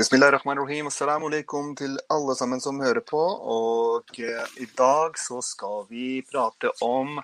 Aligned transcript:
Bismillah 0.00 0.32
rahman 0.32 0.56
rahim. 0.56 0.86
Assalamu 0.86 1.26
alaikum 1.28 1.74
til 1.76 1.98
alle 2.08 2.32
sammen 2.34 2.60
som 2.64 2.78
hører 2.80 3.02
på. 3.04 3.20
Og 3.54 4.14
eh, 4.16 4.46
i 4.64 4.64
dag 4.78 5.18
så 5.20 5.42
skal 5.44 5.82
vi 5.90 6.22
prate 6.24 6.70
om 6.80 7.18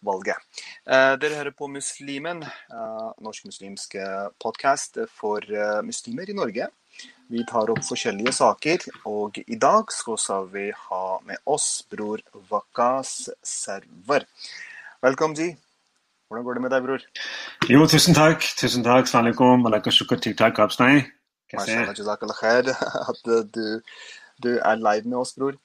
valget. 0.00 0.40
Eh, 0.88 1.12
dere 1.20 1.42
hører 1.42 1.52
på 1.52 1.68
Muslimen, 1.68 2.40
eh, 2.40 3.10
norsk 3.20 3.50
muslimsk 3.50 3.98
podkast 4.40 4.96
for 5.12 5.44
muslimer 5.84 6.32
i 6.32 6.40
Norge. 6.40 6.72
Vi 7.28 7.44
tar 7.52 7.68
opp 7.68 7.84
forskjellige 7.84 8.32
saker, 8.40 8.88
og 9.04 9.36
i 9.44 9.60
dag 9.68 9.92
skal 9.92 10.48
vi 10.56 10.70
ha 10.88 11.04
med 11.28 11.36
oss 11.44 11.82
bror 11.84 12.24
Wakas 12.48 13.28
Server. 13.44 14.24
Velkommen, 15.04 15.36
Ji. 15.36 15.52
Hvordan 16.30 16.48
går 16.48 16.54
det 16.54 16.62
med 16.62 16.78
deg, 16.78 16.88
bror? 16.88 17.10
Jo, 17.68 17.84
tusen 17.84 18.16
takk. 18.16 18.54
Tusen 18.56 18.88
takk. 18.88 19.04
Salam 19.04 19.34
alaikum. 19.34 19.68
Alaikum 19.68 19.92
shukr 19.92 20.16
tiktak 20.16 20.64
absnei. 20.64 21.02
Mashallah, 21.52 21.94
jazakallah 21.98 22.38
khair. 22.40 22.72
At 23.12 23.28
eh, 23.28 23.44
du, 23.54 23.80
du 24.42 24.50
er 24.58 24.76
live 24.80 25.08
med 25.08 25.18
oss, 25.18 25.34
bror. 25.36 25.56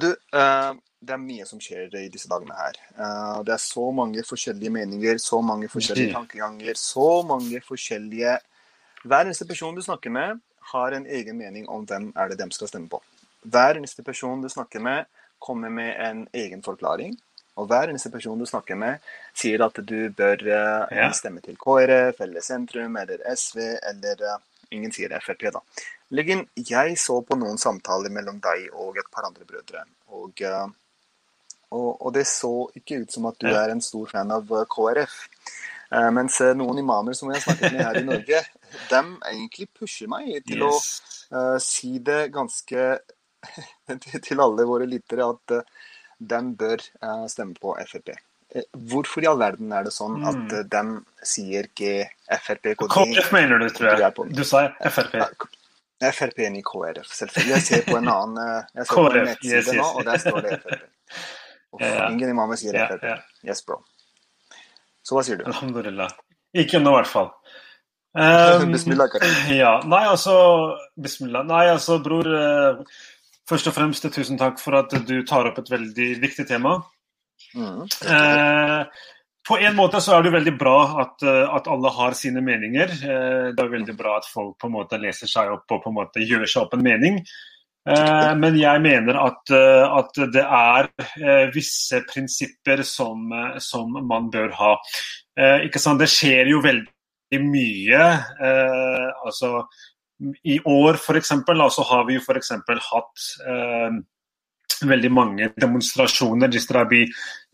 Du, 0.00 0.08
eh, 0.12 0.72
det 1.04 1.12
er 1.12 1.20
mye 1.20 1.44
som 1.46 1.60
skjer 1.60 1.92
i 2.00 2.08
disse 2.12 2.28
dagene 2.30 2.56
her. 2.56 2.78
Eh, 2.96 3.42
det 3.44 3.52
er 3.56 3.60
så 3.62 3.90
mange 3.92 4.24
forskjellige 4.24 4.72
meninger, 4.72 5.18
så 5.20 5.40
mange 5.44 5.68
forskjellige 5.68 6.14
tankeganger, 6.18 6.74
så 6.80 7.10
mange 7.28 7.60
forskjellige 7.66 8.38
Hver 9.04 9.26
eneste 9.26 9.44
person 9.44 9.74
du 9.76 9.82
snakker 9.84 10.10
med, 10.10 10.38
har 10.72 10.94
en 10.96 11.04
egen 11.06 11.36
mening 11.36 11.66
om 11.68 11.82
hvem 11.84 12.06
er 12.16 12.30
det 12.30 12.38
de 12.40 12.46
skal 12.56 12.70
stemme 12.70 12.88
på. 12.88 13.02
Hver 13.44 13.76
eneste 13.76 14.02
person 14.02 14.40
du 14.40 14.48
snakker 14.48 14.80
med, 14.80 15.04
kommer 15.44 15.68
med 15.68 15.92
en 16.00 16.22
egen 16.32 16.62
forklaring. 16.64 17.12
Og 17.60 17.66
hver 17.68 17.90
eneste 17.92 18.08
person 18.10 18.40
du 18.40 18.46
snakker 18.48 18.74
med, 18.80 19.04
sier 19.36 19.60
at 19.66 19.76
du 19.76 20.08
bør 20.16 20.40
Ja. 20.90 21.10
stemme 21.12 21.42
til 21.44 21.54
KrF 21.60 22.22
eller 22.24 22.40
Sentrum 22.40 22.96
eller 22.96 23.20
SV 23.36 23.60
eller 23.90 24.24
Ingen 24.74 24.92
sier 24.94 25.12
Frp, 25.22 25.46
da. 25.54 25.60
Liggen, 26.14 26.44
jeg 26.58 26.96
så 27.00 27.20
på 27.26 27.36
noen 27.40 27.58
samtaler 27.60 28.12
mellom 28.12 28.40
deg 28.44 28.68
og 28.72 28.98
et 29.00 29.08
par 29.14 29.26
andre 29.28 29.46
brødre. 29.48 29.84
Og, 30.14 30.42
eh, 30.42 30.66
og, 31.74 31.88
og 32.00 32.12
det 32.14 32.26
så 32.30 32.52
ikke 32.78 33.02
ut 33.04 33.14
som 33.14 33.30
at 33.30 33.38
du 33.42 33.48
er 33.50 33.72
en 33.74 33.82
stor 33.84 34.10
fan 34.12 34.34
av 34.34 34.50
eh, 34.52 34.66
KrF. 34.74 35.16
Eh, 35.94 36.10
Mens 36.16 36.40
noen 36.58 36.80
imamer 36.82 37.16
som 37.18 37.30
jeg 37.30 37.40
har 37.40 37.46
snakket 37.48 37.74
med 37.74 37.84
her 37.86 38.00
i 38.00 38.06
Norge, 38.06 38.42
dem 38.92 39.14
egentlig 39.30 39.70
pusher 39.78 40.10
meg 40.10 40.36
til 40.48 40.66
å 40.66 40.72
Yes. 40.74 41.26
eh, 41.30 41.58
si 41.62 41.96
det 42.04 42.20
ganske 42.34 42.86
til 44.28 44.40
alle 44.40 44.64
våre 44.64 44.86
lyttere 44.88 45.26
at 45.28 45.52
uh, 45.58 45.82
de 46.16 46.38
bør 46.56 46.80
uh, 47.04 47.26
stemme 47.28 47.52
på 47.60 47.74
Frp. 47.90 48.14
Eh, 48.54 48.62
Hvorfor 48.90 49.24
i 49.24 49.26
all 49.26 49.38
verden 49.40 49.72
er 49.74 49.82
det 49.86 49.92
sånn 49.92 50.20
at 50.26 50.36
Mm. 50.36 50.52
uh, 50.52 50.62
de 50.62 51.26
sier 51.26 51.66
ikke 51.68 52.08
Frp 52.40 52.74
KrF 52.78 53.32
mener 53.32 53.58
du, 53.58 53.68
tror 53.74 53.88
er 53.94 54.02
jeg. 54.04 54.14
Du 54.34 54.44
sa 54.44 54.68
Frp. 54.90 55.16
Frp 56.04 56.38
inn 56.46 56.56
i 56.58 56.62
KrF, 56.62 57.08
selvfølgelig. 57.08 57.50
Jeg 57.54 57.62
ser 57.62 57.82
på 57.88 57.96
en 57.98 58.08
annen 58.08 58.38
eh, 58.38 58.62
jeg 58.76 58.86
ser 58.86 58.94
på 58.94 59.06
en 59.10 59.24
nettside 59.30 59.56
yes, 59.56 59.66
yes. 59.72 59.76
nå, 59.80 59.88
og 59.98 60.04
der 60.04 60.18
står 60.22 60.40
det 60.46 60.60
Frp. 60.62 60.84
Uff, 61.74 61.82
Ja. 61.82 62.08
Ingen 62.10 62.30
imamer 62.30 62.56
sier 62.60 62.74
Ja, 62.78 62.86
Frp. 62.92 63.02
ja. 63.10 63.16
Yes, 63.48 63.62
bro. 63.66 63.80
Så 65.04 65.16
hva 65.16 65.24
sier 65.26 65.36
du? 65.40 65.44
Alhamdulillah. 65.50 66.12
Ikke 66.54 66.78
nå, 66.80 66.92
i 66.94 67.00
hvert 67.02 67.10
fall. 67.10 67.32
Um, 68.14 68.70
Bismillah, 68.76 69.08
Karim. 69.10 69.34
ja. 69.58 69.72
Nei, 69.90 70.04
altså 70.06 70.36
Bismillah. 70.96 71.42
Nei, 71.50 71.64
altså, 71.72 71.98
bror. 72.02 72.28
eh, 72.30 72.84
Først 73.50 73.66
og 73.68 73.74
fremst 73.76 74.06
tusen 74.14 74.38
takk 74.40 74.56
for 74.62 74.72
at 74.78 74.94
du 75.04 75.18
tar 75.28 75.44
opp 75.50 75.58
et 75.60 75.68
veldig 75.68 76.06
viktig 76.22 76.46
tema. 76.48 76.78
Mm. 77.54 77.82
Eh, 77.82 78.86
på 79.48 79.58
en 79.58 79.76
måte 79.76 80.00
så 80.00 80.16
er 80.16 80.24
det 80.24 80.34
veldig 80.34 80.54
bra 80.58 80.78
at, 81.04 81.22
eh, 81.22 81.56
at 81.56 81.68
alle 81.70 81.92
har 81.92 82.16
sine 82.18 82.42
meninger. 82.44 82.94
Eh, 82.94 83.48
det 83.54 83.64
er 83.64 83.74
veldig 83.76 83.96
bra 83.98 84.18
at 84.18 84.28
folk 84.30 84.56
på 84.60 84.70
en 84.70 84.76
måte 84.78 85.00
leser 85.00 85.30
seg 85.30 85.52
opp 85.52 85.70
og 85.70 85.82
på 85.84 85.92
en 85.92 85.98
måte 86.00 86.24
gjør 86.24 86.46
seg 86.48 86.62
opp 86.64 86.78
en 86.78 86.86
mening. 86.86 87.20
Men 87.84 88.54
jeg 88.56 88.80
mener 88.80 89.18
at, 89.20 89.50
at 89.52 90.20
det 90.32 90.40
er 90.40 90.86
visse 91.52 91.98
prinsipper 92.08 92.80
som, 92.80 93.28
som 93.60 93.98
man 94.08 94.30
bør 94.32 94.54
ha. 94.56 94.70
Det 95.36 96.08
skjer 96.08 96.48
jo 96.48 96.62
veldig 96.64 97.42
mye. 97.44 98.06
Altså, 99.20 99.66
I 100.48 100.56
år 100.64 100.96
eksempel, 101.20 101.60
så 101.76 101.84
har 101.90 102.08
vi 102.08 102.16
jo 102.16 102.24
eksempel 102.40 102.80
hatt 102.88 103.28
veldig 104.89 105.09
mange 105.11 105.47
demonstrasjoner 105.61 106.47
जिस 106.51 106.67
तरह 106.69 106.81
अभी 106.87 107.03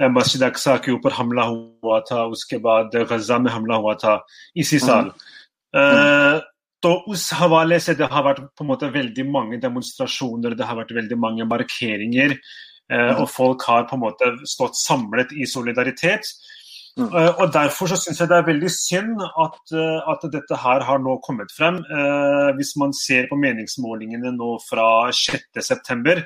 अ, 0.01 0.07
मस्जिद 0.17 0.43
अक्सा 0.43 0.75
के 0.85 0.91
ऊपर 0.91 1.11
हमला 1.19 1.43
हुआ 1.43 1.99
था 2.11 2.23
उसके 2.35 2.57
बाद 2.67 2.95
गजा 3.11 3.37
में 3.45 3.51
हमला 3.51 3.75
हुआ 3.85 3.93
था 4.03 4.13
इसी 4.63 4.79
साल 4.79 5.09
अ, 5.73 6.41
तो 6.83 6.91
उस 7.09 7.29
हवाले 7.33 7.79
से 7.79 7.95
det 7.97 8.07
har 8.11 8.23
vært 8.23 8.39
på 8.57 8.61
en 8.63 8.67
måte 8.67 8.91
veldig 8.93 9.23
mange 9.31 9.57
demonstrasjoner, 9.61 10.53
det 10.55 10.65
har 10.69 10.75
vært 10.77 10.91
veldig 10.93 11.17
mange 11.17 11.45
markeringer, 11.49 12.35
eh, 12.91 13.13
og 13.21 13.27
folk 13.29 13.63
har 13.65 13.87
på 13.89 13.95
en 13.97 14.03
måte 14.03 14.27
stått 14.45 14.75
samlet 14.77 15.31
i 15.33 15.45
solidaritet. 15.49 16.29
Mm. 16.99 17.07
Eh, 17.09 17.31
Og 17.41 17.51
Derfor 17.53 17.87
så 17.87 17.97
syns 17.97 18.19
jeg 18.21 18.29
det 18.29 18.37
er 18.37 18.45
veldig 18.51 18.69
synd 18.69 19.17
at, 19.45 19.57
eh, 19.73 20.11
at 20.13 20.21
dette 20.31 20.55
her 20.61 20.79
har 20.81 20.99
nå 20.99 21.17
kommet 21.25 21.49
frem. 21.57 21.77
Eh, 21.89 22.53
Hvis 22.59 22.75
man 22.77 22.93
ser 22.93 23.25
på 23.31 23.35
meningsmålingene 23.35 24.31
nå 24.37 24.59
fra 24.69 25.09
6.9, 25.11 26.21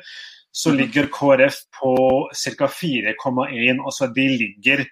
så 0.54 0.70
Mhm. 0.70 0.76
ligger 0.78 1.06
KrF 1.10 1.56
på 1.74 2.28
ca. 2.32 2.66
4,1. 2.68 3.80
Altså 3.84 4.06
de 4.14 4.28
ligger 4.38 4.86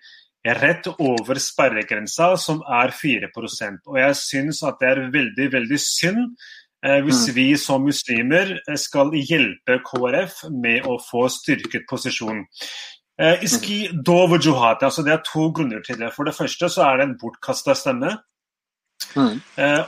rett 0.44 0.86
over 0.98 1.34
sperregrensa, 1.38 2.36
som 2.36 2.62
er 2.66 2.90
4% 2.90 3.78
Og 3.86 3.96
jeg 3.96 4.14
syns 4.16 4.62
at 4.66 4.74
det 4.80 4.88
er 4.88 5.10
veldig, 5.12 5.52
veldig 5.52 5.78
synd 5.78 6.36
eh, 6.84 7.00
hvis 7.00 7.28
Mm. 7.28 7.34
vi 7.34 7.56
som 7.56 7.84
muslimer 7.84 8.58
eh, 8.68 8.74
skal 8.76 9.12
hjelpe 9.12 9.78
KrF 9.86 10.50
med 10.50 10.82
å 10.82 10.98
få 10.98 11.28
styrket 11.30 11.86
posisjon. 11.88 12.44
Eh, 13.20 13.36
Iski 13.44 14.02
dov 14.02 14.30
juhat, 14.40 14.82
altså 14.82 15.04
Det 15.04 15.12
er 15.12 15.22
to 15.24 15.52
grunner 15.52 15.80
til 15.86 15.94
det. 15.96 16.12
For 16.12 16.24
det 16.24 16.34
første 16.34 16.66
så 16.68 16.82
er 16.92 16.96
det 16.96 17.08
en 17.08 17.18
bortkasta 17.22 17.74
stemme. 17.76 18.18
Mm. 19.14 19.40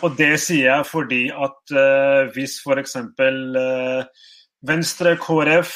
Og 0.02 0.16
det 0.16 0.38
sier 0.40 0.76
jeg 0.76 0.86
fordi 0.86 1.30
at 1.30 2.30
hvis 2.34 2.60
f.eks. 2.62 2.96
Eh, 2.96 4.04
Venstre, 4.66 5.16
KrF, 5.20 5.74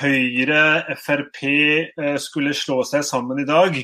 Høyre, 0.00 0.96
Frp 0.98 1.40
eh, 1.44 2.16
skulle 2.18 2.54
slå 2.56 2.82
seg 2.88 3.06
sammen 3.06 3.42
i 3.44 3.48
dag, 3.48 3.80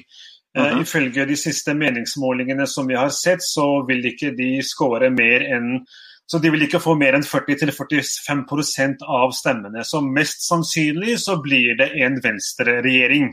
Uh 0.58 0.64
-huh. 0.64 0.82
ifølge 0.82 1.26
de 1.26 1.36
siste 1.36 1.74
meningsmålingene 1.74 2.66
som 2.66 2.88
vi 2.88 2.94
har 2.94 3.08
sett, 3.08 3.38
så 3.42 3.86
vil 3.86 4.04
ikke 4.04 4.34
de 4.34 4.62
skåre 4.62 5.10
mer 5.10 5.40
enn 5.46 5.86
så 6.30 6.38
de 6.38 6.50
vil 6.50 6.62
ikke 6.62 6.78
få 6.80 6.94
mer 6.94 7.16
enn 7.18 7.26
40-45% 7.26 9.02
av 9.02 9.32
stemmene. 9.34 9.82
Så 9.84 10.00
mest 10.00 10.44
sannsynlig 10.46 11.18
så 11.18 11.40
blir 11.42 11.74
det 11.78 11.90
en 12.04 12.20
venstreregjering. 12.22 13.32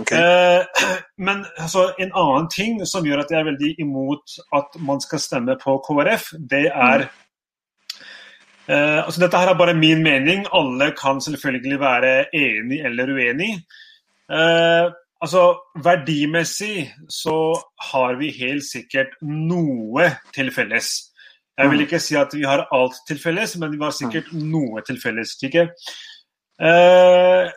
Okay. 0.00 0.18
Eh, 0.18 0.64
men 1.26 1.44
altså, 1.58 1.90
en 1.98 2.14
annen 2.14 2.48
ting 2.48 2.80
som 2.88 3.04
gjør 3.04 3.26
at 3.26 3.30
jeg 3.30 3.42
er 3.42 3.50
veldig 3.50 3.74
imot 3.84 4.38
at 4.56 4.80
man 4.80 5.04
skal 5.04 5.20
stemme 5.20 5.58
på 5.60 5.76
KrF, 5.84 6.32
det 6.50 6.64
er 6.72 7.10
Uh, 8.64 9.04
altså 9.04 9.20
dette 9.20 9.36
her 9.36 9.50
er 9.52 9.58
bare 9.58 9.76
min 9.76 10.02
mening. 10.02 10.46
Alle 10.56 10.92
kan 10.96 11.20
selvfølgelig 11.20 11.80
være 11.80 12.12
enig 12.36 12.80
eller 12.84 13.12
uenig. 13.12 13.50
Uh, 14.28 14.92
altså, 15.20 15.42
verdimessig 15.84 16.88
så 17.08 17.36
har 17.90 18.16
vi 18.20 18.32
helt 18.38 18.64
sikkert 18.64 19.12
noe 19.20 20.08
til 20.34 20.52
felles. 20.54 20.94
Jeg 21.58 21.70
vil 21.70 21.78
mm. 21.78 21.84
ikke 21.86 22.00
si 22.02 22.16
at 22.18 22.32
vi 22.34 22.46
har 22.48 22.64
alt 22.74 22.96
til 23.08 23.20
felles, 23.20 23.56
men 23.60 23.76
vi 23.76 23.82
har 23.82 23.92
mm. 23.92 23.98
sikkert 24.00 24.32
noe 24.32 24.80
til 24.86 24.96
felles. 25.02 25.36
Ikke? 25.44 25.68
Uh, 26.58 27.52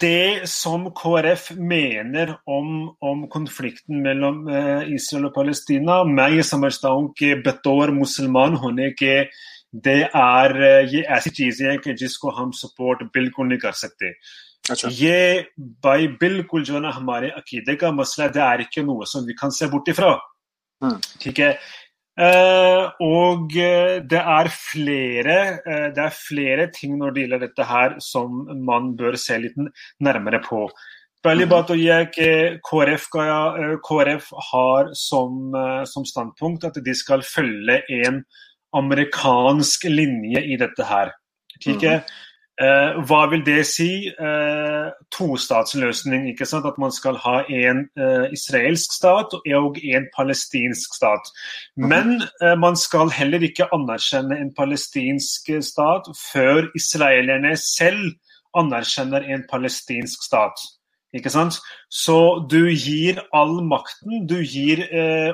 det 0.00 0.48
som 0.50 0.88
KrF 0.96 1.50
mener 1.60 2.34
om, 2.48 2.90
om 3.04 3.26
konflikten 3.28 4.00
mellom 4.00 4.46
Israel 4.88 5.26
og 5.28 5.34
Palestina 5.34 5.98
Meg 6.08 6.38
som 6.48 6.64
er 6.64 6.72
stank, 6.72 7.20
betor, 7.44 7.92
musulman, 7.92 8.56
hun 8.56 8.80
er 8.80 8.94
ikke 8.94 9.26
det 9.75 10.03
er 10.15 10.49
eh, 10.51 10.95
ये 10.95 11.01
ऐसी 11.01 11.29
चीजें 11.29 11.69
हैं 11.69 11.79
कि 11.79 11.93
जिसको 11.93 12.29
हम 12.29 12.51
सपोर्ट 12.51 13.03
बिल्कुल 13.03 13.47
नहीं 13.47 13.59
कर 13.59 13.71
सकते 13.71 14.09
अच्छा. 14.71 14.89
ये 14.91 15.45
भाई 15.61 16.07
बिल्कुल 16.07 16.63
जो 16.63 16.73
है 16.73 16.79
ना 16.79 16.89
हमारे 16.89 17.29
अकीदे 17.29 17.75
का 17.75 17.91
मसला 17.91 18.25
है, 18.25 18.31
det 18.31 18.41
er 18.41 18.59
ikke 18.61 18.85
noe 18.87 19.05
som 19.05 19.25
vi 19.25 19.33
kan 19.33 19.51
se 19.51 19.67
bort 19.67 19.95
ifra. 19.95 20.17
Mm. 20.83 21.21
ठीक 21.21 21.39
है 21.39 21.57
Eh, 22.19 22.89
og 23.01 23.51
eh, 23.57 23.99
det 24.03 24.19
er 24.19 24.47
flere 24.47 25.35
eh, 25.67 25.87
det 25.95 26.03
er 26.03 26.09
flere 26.09 26.67
ting 26.67 26.97
når 26.97 27.11
det 27.11 27.21
gjelder 27.21 27.39
dette 27.39 27.63
her 27.63 27.89
som 27.99 28.31
man 28.65 28.95
bør 28.95 29.15
se 29.15 29.37
litt 29.37 29.53
n- 29.57 29.69
nærmere 30.01 30.39
på. 30.39 30.69
पहली 31.23 31.43
Mhm. 31.43 31.49
बात 31.49 31.67
तो 31.67 31.75
ये 31.75 31.93
है 31.93 32.05
कि 32.05 32.59
KrF, 32.69 33.07
का, 33.15 33.25
eh, 33.55 33.77
KrF 33.89 34.23
har 34.53 34.93
som, 34.93 35.55
eh, 35.55 35.83
som 35.85 36.03
standpunkt 36.03 36.65
at 36.65 36.83
de 36.85 36.93
skal 36.93 37.21
følge 37.21 38.05
en 38.05 38.23
amerikansk 38.76 39.88
linje 39.90 40.42
i 40.44 40.58
dette 40.60 40.86
her. 40.86 41.12
Ikke? 41.66 42.00
Uh, 42.56 43.02
hva 43.04 43.26
vil 43.28 43.42
det 43.44 43.66
si? 43.68 44.08
Uh, 44.16 44.88
tostatsløsning. 45.12 46.30
ikke 46.30 46.46
sant? 46.48 46.64
At 46.64 46.78
man 46.80 46.92
skal 46.92 47.18
ha 47.20 47.42
en 47.52 47.82
uh, 48.00 48.32
israelsk 48.32 48.94
stat 48.96 49.34
og 49.36 49.76
en 49.84 50.06
palestinsk 50.16 50.94
stat. 50.96 51.28
Mhm. 51.76 51.88
Men 51.88 52.22
man 52.60 52.76
skal 52.76 53.12
heller 53.12 53.44
ikke 53.44 53.68
anerkjenne 53.74 54.38
en 54.40 54.54
palestinsk 54.56 55.50
stat 55.60 56.08
før 56.32 56.70
israelerne 56.76 57.56
selv 57.56 58.16
anerkjenner 58.56 59.20
en 59.34 59.44
palestinsk 59.50 60.24
stat. 60.24 60.56
Ikke 61.12 61.30
sant? 61.30 61.60
Så 61.90 62.46
du 62.50 62.68
gir 62.72 63.20
all 63.32 63.60
makten, 63.64 64.26
du 64.28 64.40
gir 64.40 64.80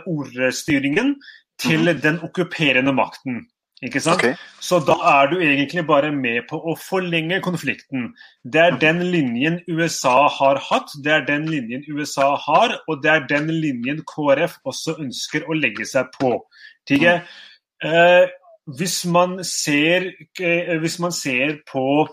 ordstyringen 0.07 1.17
til 1.63 1.93
den 2.03 2.21
okkuperende 2.27 2.95
makten. 2.97 3.45
Ikke 3.83 3.99
sant? 3.99 4.21
Okay. 4.21 4.37
Så 4.63 4.79
da 4.87 4.95
er 5.11 5.31
du 5.33 5.41
egentlig 5.43 5.83
bare 5.89 6.13
med 6.15 6.45
på 6.51 6.61
å 6.71 6.77
forlenge 6.79 7.41
konflikten. 7.43 8.13
Det 8.47 8.61
er 8.63 8.77
den 8.79 9.01
linjen 9.11 9.59
USA 9.67 10.29
har 10.31 10.61
hatt, 10.71 10.93
det 11.03 11.17
er 11.17 11.25
den 11.27 11.49
linjen 11.51 11.83
USA 11.91 12.29
har, 12.45 12.77
og 12.87 13.03
det 13.03 13.11
er 13.11 13.27
den 13.31 13.51
linjen 13.51 14.05
KrF 14.07 14.61
også 14.63 15.01
ønsker 15.03 15.49
å 15.51 15.59
legge 15.59 15.89
seg 15.89 16.15
på. 16.15 16.37
Tige, 16.87 17.19
Eh, 17.83 18.29
hvis, 18.79 19.05
man 19.05 19.45
ser, 19.45 20.13
eh, 20.41 20.79
hvis 20.79 20.99
man 20.99 21.13
ser 21.13 21.59
på 21.73 22.09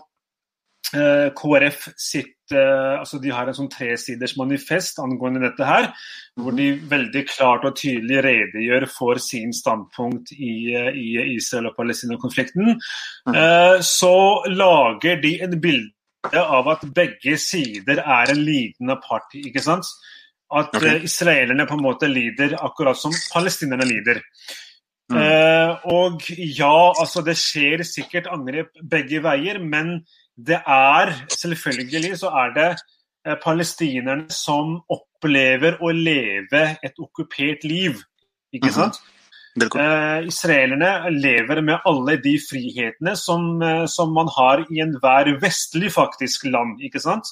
eh, 0.94 1.30
KrF 1.38 1.88
sitt 1.98 2.34
altså 2.58 3.20
De 3.22 3.30
har 3.30 3.48
en 3.48 3.56
sånn 3.56 3.70
tresiders 3.70 4.36
manifest 4.38 4.98
angående 5.02 5.42
dette 5.44 5.66
her, 5.66 5.90
hvor 6.40 6.56
de 6.56 6.72
veldig 6.90 7.24
klart 7.28 7.66
og 7.68 7.76
tydelig 7.78 8.22
redegjør 8.26 8.86
for 8.90 9.20
sin 9.22 9.52
standpunkt 9.56 10.32
i, 10.36 10.74
eh, 10.74 10.92
i 10.94 11.36
Israel- 11.36 11.70
og 11.70 11.76
Palestina-konflikten. 11.76 12.80
Mhm. 13.26 13.34
Eh, 13.34 13.78
så 13.80 14.44
lager 14.48 15.20
de 15.20 15.40
en 15.42 15.60
bilde 15.60 15.92
av 16.34 16.68
at 16.68 16.80
begge 16.94 17.36
sider 17.38 17.98
er 17.98 18.30
en 18.30 18.44
lidende 18.44 19.00
part. 19.08 19.30
ikke 19.34 19.62
sant? 19.62 19.84
At 20.52 20.74
Ok. 20.74 20.82
eh, 20.82 21.04
israelerne 21.04 21.66
på 21.66 21.74
en 21.74 21.84
måte 21.84 22.08
lider 22.08 22.56
akkurat 22.58 22.96
som 22.96 23.12
palestinerne 23.32 23.86
lider. 23.86 24.20
Mm. 25.10 25.16
Eh, 25.16 25.76
og 25.90 26.22
ja, 26.38 26.92
altså 27.00 27.24
det 27.24 27.36
skjer 27.36 27.82
sikkert 27.82 28.28
angrep 28.30 28.68
begge 28.90 29.22
veier, 29.22 29.58
men 29.58 30.04
det 30.46 30.60
er 30.66 31.12
selvfølgelig 31.30 32.18
så 32.18 32.30
er 32.42 32.54
det 32.56 32.68
eh, 33.26 33.36
palestinerne 33.44 34.30
som 34.32 34.78
opplever 34.88 35.78
å 35.80 35.92
leve 35.92 36.62
et 36.82 37.00
okkupert 37.00 37.64
liv. 37.64 38.00
Ikke 38.54 38.70
Mhm. 38.70 38.72
sant? 38.74 39.00
Velkommen. 39.58 39.86
Eh, 39.86 40.26
israelerne 40.30 41.10
lever 41.20 41.60
med 41.60 41.78
alle 41.84 42.16
de 42.22 42.38
frihetene 42.38 43.16
som, 43.16 43.62
eh, 43.62 43.86
som 43.86 44.12
man 44.14 44.28
har 44.28 44.64
i 44.70 44.80
enhver 44.80 45.40
vestlig 45.40 45.90
faktisk 45.92 46.44
land. 46.44 46.80
ikke 46.80 47.00
sant? 47.00 47.24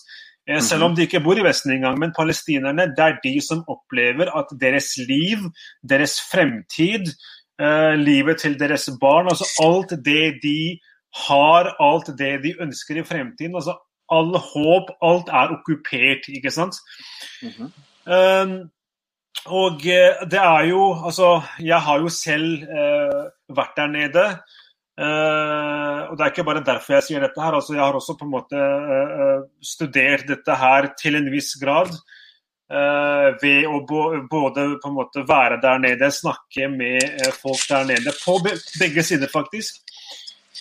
Eh, 0.49 0.61
selv 0.61 0.85
om 0.85 0.95
de 0.95 1.07
ikke 1.07 1.23
bor 1.23 1.39
i 1.39 1.43
Vesten 1.43 1.73
engang. 1.73 1.99
Men 1.99 2.13
palestinerne 2.13 2.89
det 2.97 2.99
er 2.99 3.19
de 3.23 3.41
som 3.41 3.65
opplever 3.69 4.31
at 4.37 4.47
deres 4.61 4.97
liv, 5.09 5.39
deres 5.87 6.19
fremtid, 6.33 7.13
eh, 7.61 7.95
livet 7.97 8.39
til 8.39 8.59
deres 8.59 8.89
barn, 9.01 9.29
altså 9.29 9.45
alt 9.63 10.05
det 10.05 10.41
de 10.43 10.79
har, 11.27 11.75
alt 11.83 12.11
det 12.19 12.33
de 12.45 12.55
ønsker 12.63 13.01
i 13.01 13.07
fremtiden, 13.07 13.57
altså 13.59 13.77
all 14.13 14.33
håp, 14.41 14.91
alt 15.05 15.29
er 15.29 15.55
okkupert, 15.59 16.29
ikke 16.33 16.53
sant? 16.55 16.81
Mhm. 17.43 17.73
Um, 18.09 18.59
og 19.47 19.85
eh, 19.87 20.23
det 20.31 20.39
er 20.41 20.71
jo 20.71 20.83
Altså, 21.07 21.43
jeg 21.61 21.81
har 21.81 22.01
jo 22.01 22.09
selv 22.09 22.65
uh, 22.65 23.29
vært 23.55 23.77
der 23.77 23.91
nede. 23.93 24.25
Uh, 24.99 26.11
og 26.11 26.17
det 26.19 26.25
er 26.25 26.33
ikke 26.33 26.45
bare 26.49 26.65
derfor 26.67 26.97
jeg 26.97 27.07
sier 27.07 27.23
dette 27.23 27.43
her. 27.43 27.55
altså 27.55 27.75
Jeg 27.77 27.85
har 27.85 27.95
også 27.95 28.17
på 28.19 28.27
en 28.27 28.33
måte 28.33 28.59
eh, 28.59 29.43
studert 29.63 30.27
dette 30.27 30.57
her 30.59 30.89
til 30.99 31.21
en 31.21 31.29
viss 31.31 31.55
grad. 31.61 31.93
Uh, 32.69 33.37
ved 33.41 33.65
å 33.65 33.79
både 33.87 34.65
på 34.83 34.91
en 34.91 34.97
måte 34.97 35.23
være 35.29 35.61
der 35.63 35.79
nede, 35.81 36.11
snakke 36.13 36.67
med 36.73 37.23
folk 37.39 37.63
der 37.71 37.87
nede. 37.89 38.13
På 38.25 38.41
be 38.43 38.57
begge 38.81 39.07
sider, 39.07 39.31
faktisk. 39.33 39.79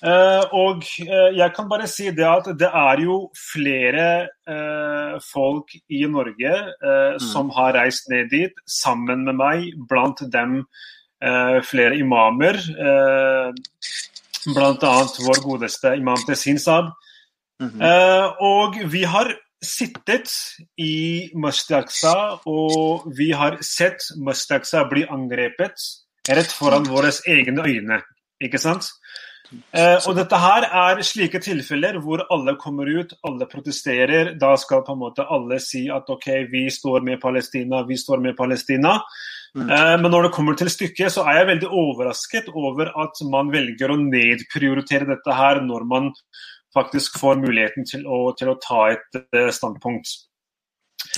Eh, 0.05 0.43
og 0.53 0.83
eh, 1.01 1.31
jeg 1.39 1.53
kan 1.55 1.69
bare 1.69 1.87
si 1.89 2.11
det 2.13 2.25
at 2.27 2.51
det 2.59 2.69
er 2.69 3.01
jo 3.01 3.17
flere 3.33 4.27
eh, 4.45 5.15
folk 5.25 5.73
i 5.89 6.03
Norge 6.05 6.53
eh, 6.53 7.15
som 7.31 7.49
har 7.55 7.73
reist 7.79 8.09
ned 8.13 8.29
dit 8.29 8.61
sammen 8.69 9.25
med 9.25 9.39
meg, 9.41 9.65
blant 9.89 10.21
dem 10.33 10.61
flere 11.65 11.97
imamer. 11.97 12.59
Blant 14.53 14.83
annet 14.85 15.15
vår 15.25 15.39
godeste 15.41 15.95
imam 15.97 16.19
Tessin 16.27 16.59
Saab. 16.61 16.91
Mhm. 17.57 17.81
Eh, 17.81 18.27
og 18.45 18.77
vi 18.91 19.01
har 19.03 19.33
sittet 19.65 20.29
i 20.77 21.31
Mastaksa, 21.33 22.37
og 22.45 23.07
vi 23.17 23.31
har 23.31 23.57
sett 23.65 24.11
Mastaksa 24.21 24.83
bli 24.89 25.07
angrepet 25.09 25.81
rett 26.29 26.53
foran 26.53 26.85
våre 26.85 27.09
egne 27.25 27.65
øyne. 27.65 28.01
Ikke 28.43 28.59
sant? 28.61 28.91
Eh, 29.53 29.95
og 30.09 30.17
dette 30.17 30.39
her 30.41 30.65
er 30.67 31.01
slike 31.05 31.39
tilfeller 31.43 31.99
hvor 32.03 32.25
alle 32.33 32.57
kommer 32.59 32.89
ut, 32.89 33.13
alle 33.27 33.47
protesterer. 33.49 34.33
Da 34.39 34.53
skal 34.59 34.83
på 34.85 34.95
en 34.95 35.03
måte 35.05 35.25
alle 35.31 35.59
si 35.63 35.85
at 35.93 36.09
OK, 36.11 36.27
vi 36.51 36.65
står 36.73 37.05
med 37.07 37.21
Palestina, 37.23 37.83
vi 37.87 37.97
står 37.99 38.23
med 38.23 38.37
Palestina. 38.37 38.97
Mm. 39.55 39.69
Eh, 39.69 39.95
men 40.01 40.11
når 40.11 40.27
det 40.27 40.35
kommer 40.35 40.57
til 40.59 40.71
stykket, 40.71 41.13
så 41.13 41.23
er 41.25 41.41
jeg 41.41 41.51
veldig 41.53 41.71
overrasket 41.71 42.51
over 42.53 42.91
at 43.03 43.23
man 43.31 43.51
velger 43.53 43.93
å 43.93 44.01
nedprioritere 44.01 45.09
dette 45.09 45.39
her 45.39 45.63
når 45.65 45.87
man 45.87 46.13
faktisk 46.75 47.17
får 47.21 47.39
muligheten 47.41 47.87
til 47.87 48.05
å, 48.05 48.27
til 48.37 48.51
å 48.51 48.59
ta 48.61 48.83
et 48.93 49.19
uh, 49.33 49.47
standpunkt. 49.55 50.11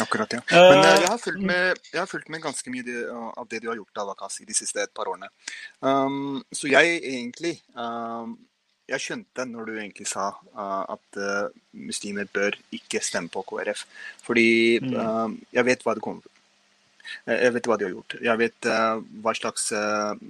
Akkurat, 0.01 0.33
ja. 0.33 0.41
Eh, 0.49 0.69
Men 0.69 0.83
eh, 0.83 1.01
jeg 1.01 1.09
har 1.09 1.17
fulgt 1.17 1.41
med, 1.41 1.79
jeg 1.93 1.99
har 1.99 2.07
fulgt 2.07 2.29
med 2.29 2.41
ganske 2.41 2.71
mye 2.73 2.83
det, 2.83 2.99
av 3.11 3.47
det 3.51 3.61
du 3.63 3.67
har 3.69 3.75
gjort 3.79 3.97
Alakas, 4.03 4.39
i 4.41 4.45
de 4.45 4.53
siste 4.57 4.81
et 4.81 4.93
par 4.93 5.09
årene. 5.11 5.29
Um, 5.81 6.43
så 6.51 6.67
jeg 6.71 7.01
egentlig 7.03 7.61
um, 7.75 8.37
Jeg 8.89 8.99
skjønte 9.03 9.45
når 9.45 9.65
du 9.67 9.73
egentlig 9.77 10.07
sa 10.09 10.31
uh, 10.57 10.83
at 10.95 11.17
uh, 11.21 11.49
muslimer 11.77 12.25
bør 12.33 12.55
ikke 12.73 13.01
stemme 13.05 13.29
på 13.29 13.43
KrF. 13.45 13.85
Fordi 14.25 14.79
Mm. 14.81 14.95
um, 14.95 15.39
jeg 15.53 15.65
vet 15.65 15.83
hva 15.83 15.93
det 15.93 16.01
kommer 16.01 16.21
Eh, 16.23 16.38
Jeg 17.25 17.53
vet 17.55 17.67
hva 17.69 17.77
de 17.79 17.87
har 17.87 17.93
gjort. 17.93 18.15
Jeg 18.21 18.41
vet 18.41 18.67
uh, 18.69 19.01
hva 19.23 19.33
slags 19.37 19.69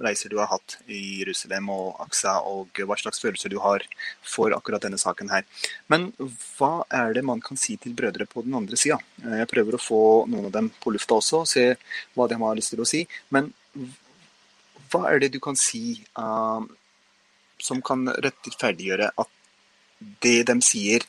reiser 0.00 0.32
du 0.32 0.38
har 0.40 0.50
hatt 0.52 0.78
i 0.88 1.20
Jerusalem 1.20 1.68
og 1.74 2.00
Aksa, 2.04 2.38
og 2.46 2.80
hva 2.88 2.96
slags 3.00 3.20
følelser 3.22 3.52
du 3.52 3.58
har 3.62 3.84
for 4.24 4.54
akkurat 4.56 4.86
denne 4.86 5.00
saken 5.00 5.32
her. 5.32 5.46
Men 5.92 6.10
hva 6.56 6.86
er 6.88 7.14
det 7.16 7.24
man 7.26 7.42
kan 7.44 7.60
si 7.60 7.76
til 7.80 7.96
brødre 7.98 8.26
på 8.30 8.44
den 8.46 8.56
andre 8.56 8.78
sida? 8.80 9.00
Jeg 9.20 9.50
prøver 9.50 9.76
å 9.76 9.82
få 9.82 10.02
noen 10.30 10.48
av 10.48 10.54
dem 10.56 10.70
på 10.80 10.94
lufta 10.94 11.18
også, 11.20 11.44
se 11.48 11.66
hva 12.16 12.28
de 12.30 12.40
har 12.40 12.58
lyst 12.58 12.74
til 12.74 12.84
å 12.84 12.88
si. 12.88 13.04
Men 13.34 13.52
hva 14.90 15.06
er 15.10 15.20
det 15.22 15.32
du 15.34 15.40
kan 15.42 15.58
si 15.58 16.00
uh, 16.18 16.62
som 17.60 17.82
kan 17.84 18.08
rettferdiggjøre 18.08 19.12
at 19.20 19.36
det 20.24 20.38
de 20.48 20.56
sier, 20.64 21.04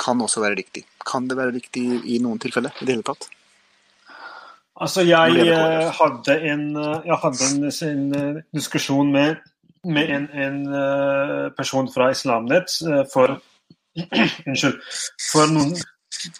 kan 0.00 0.20
også 0.20 0.42
være 0.42 0.58
riktig? 0.58 0.84
Kan 1.06 1.28
det 1.30 1.38
være 1.38 1.54
riktig 1.54 1.84
i 2.10 2.18
noen 2.22 2.40
tilfeller 2.42 2.74
i 2.80 2.86
det 2.86 2.96
hele 2.96 3.06
tatt? 3.06 3.28
Altså, 4.80 5.04
jeg 5.06 5.36
eh, 5.46 5.90
hadde 6.00 6.34
en, 6.50 6.62
eh, 6.76 7.00
jeg 7.06 7.18
hadde 7.22 7.48
en, 7.50 7.64
en 7.88 8.14
eh, 8.36 8.42
diskusjon 8.54 9.12
med, 9.12 9.36
med 9.84 10.08
en, 10.10 10.24
en 10.34 10.56
eh, 10.74 11.50
person 11.56 11.86
fra 11.94 12.08
Islamnett 12.10 12.72
eh, 12.82 13.04
for 13.12 13.36
Unnskyld. 13.94 14.80
For 15.30 15.46
noen 15.54 15.76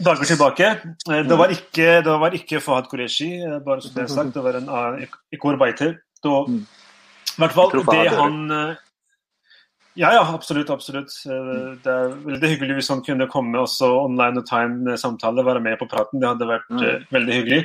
dager 0.02 0.26
tilbake. 0.26 0.70
Eh, 1.10 1.22
Det 1.28 1.38
var 1.38 1.52
ikke, 1.54 1.90
det 2.02 2.16
var 2.24 2.34
ikke 2.34 2.60
Fahad 2.64 2.88
Qureshi, 2.90 3.28
eh, 3.44 3.60
bare 3.62 3.80
så 3.84 3.92
det 3.94 4.02
er 4.02 4.10
sagt. 4.16 4.34
Det 4.34 4.42
var 4.42 4.58
en 4.58 4.68
annen 4.68 5.06
Mm. 6.48 6.64
I 7.34 7.40
hvert 7.42 7.52
fall 7.52 7.70
det 7.70 8.06
er- 8.06 8.16
han 8.18 8.50
eh, 8.50 8.74
Ja, 9.96 10.08
ja, 10.12 10.22
absolutt. 10.34 10.70
absolutt. 10.74 11.12
Eh, 11.30 11.76
Det 11.84 11.86
er 11.92 12.14
veldig 12.26 12.48
hyggelig 12.50 12.74
hvis 12.80 12.88
han 12.90 13.02
kunne 13.06 13.28
komme 13.30 13.60
også 13.62 13.86
online 14.04 14.40
og 14.40 14.46
ta 14.48 14.62
en 14.64 14.88
eh, 14.90 14.96
samtale, 14.98 15.44
være 15.46 15.60
med 15.62 15.78
på 15.78 15.86
praten. 15.88 16.18
Det 16.20 16.28
hadde 16.32 16.48
vært 16.48 16.66
Mm. 16.70 16.82
eh, 16.82 17.04
veldig 17.14 17.34
hyggelig. 17.38 17.60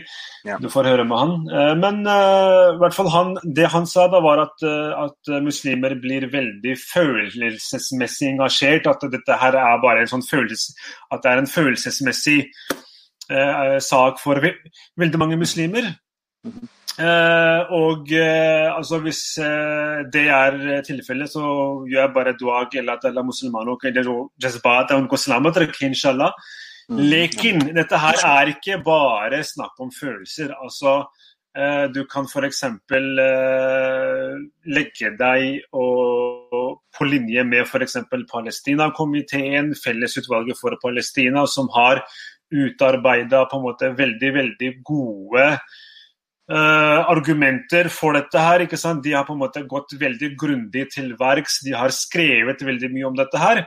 Ja. 0.46 0.58
Du 0.62 0.68
får 0.70 0.86
høre 0.86 1.06
med 1.10 1.18
han. 1.18 1.80
Men 1.80 2.02
i 2.06 2.78
hvert 2.78 2.94
fall 2.94 3.10
han, 3.10 3.34
det 3.56 3.68
han 3.74 3.86
sa, 3.90 4.08
da 4.08 4.20
var 4.22 4.40
at, 4.46 4.62
at 4.64 5.32
muslimer 5.42 5.96
blir 6.00 6.30
veldig 6.32 6.76
følelsesmessig 6.94 8.30
engasjert. 8.36 8.86
At 8.88 9.02
dette 9.12 9.38
her 9.42 9.56
er 9.58 9.82
bare 9.82 10.02
en 10.06 10.08
sånn 10.14 10.26
følelse, 10.26 10.74
at 11.12 11.24
det 11.24 11.32
er 11.32 11.38
en 11.42 11.48
følelsesmessig 11.50 12.46
eh, 13.32 13.80
sak 13.80 14.20
for 14.22 14.40
ve 14.40 14.54
veldig 14.98 15.18
mange 15.20 15.38
muslimer. 15.38 15.96
Mhm. 16.46 16.68
Eh, 17.00 17.70
og 17.80 18.10
eh, 18.12 18.68
altså 18.68 18.98
hvis 19.00 19.22
eh, 19.40 20.02
det 20.12 20.26
er 20.36 20.82
tilfellet, 20.84 21.32
så 21.32 21.44
gjør 21.88 22.02
jeg 22.02 22.16
bare 22.16 22.34
dua 22.36 22.66
eller 22.74 22.98
at 22.98 23.08
alle 23.08 23.24
muslimer 23.24 23.72
jazbat 24.44 24.92
og 24.92 25.08
inshallah. 25.88 26.36
Mm. 26.90 27.00
Lekin, 27.08 27.64
dette 27.78 28.02
her 28.02 28.20
er 28.26 28.52
ikke 28.52 28.82
bare 28.84 29.44
snakk 29.48 29.80
om 29.80 29.92
følelser. 29.96 30.52
Altså, 30.60 31.06
eh, 31.56 31.86
du 31.94 32.04
kan 32.10 32.28
f.eks. 32.28 32.64
Eh, 32.68 34.36
legge 34.76 35.16
deg 35.20 35.70
og, 35.72 36.82
på 36.98 37.08
linje 37.08 37.46
med 37.48 37.64
f.eks. 37.64 37.96
Palestina-komiteen, 38.34 39.72
Fellesutvalget 39.78 40.60
for 40.60 40.76
Palestina, 40.84 41.46
som 41.48 41.72
har 41.78 42.04
utarbeida 42.52 43.46
veldig, 43.96 44.34
veldig 44.42 44.74
gode 44.84 45.54
Uh, 46.50 47.06
argumenter 47.12 47.92
for 47.94 48.16
dette 48.18 48.42
her. 48.42 48.64
ikke 48.64 48.78
sant? 48.80 49.04
De 49.06 49.12
har 49.14 49.26
på 49.28 49.36
en 49.36 49.42
måte 49.44 49.62
gått 49.70 49.92
veldig 50.02 50.32
grundig 50.34 50.88
til 50.96 51.12
verks. 51.20 51.60
De 51.62 51.76
har 51.78 51.94
skrevet 51.94 52.64
veldig 52.66 52.88
mye 52.90 53.06
om 53.06 53.20
dette 53.20 53.38
her. 53.38 53.60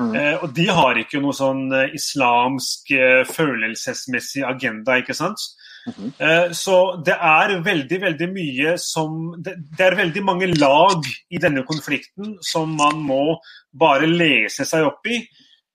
Mm. 0.00 0.08
Uh, 0.16 0.42
og 0.42 0.48
de 0.56 0.64
har 0.66 0.98
ikke 0.98 1.20
noe 1.22 1.36
sånn 1.36 1.68
uh, 1.70 1.84
islamsk 1.94 2.90
følelsesmessig 3.30 4.42
agenda, 4.48 4.96
ikke 4.98 5.14
sant. 5.14 5.38
Mm 5.84 5.92
-hmm. 5.94 6.52
så 6.52 6.96
det 7.04 7.12
er 7.12 7.60
veldig, 7.60 8.00
veldig 8.00 8.28
mye 8.32 8.78
som 8.78 9.34
det, 9.44 9.52
det, 9.76 9.86
er 9.86 9.94
veldig 9.94 10.22
mange 10.24 10.46
lag 10.46 11.04
i 11.30 11.36
denne 11.36 11.62
konflikten 11.62 12.38
som 12.40 12.72
man 12.72 13.02
må 13.04 13.36
bare 13.78 14.06
lese 14.06 14.64
seg 14.64 14.86
opp 14.86 15.06
i. 15.06 15.20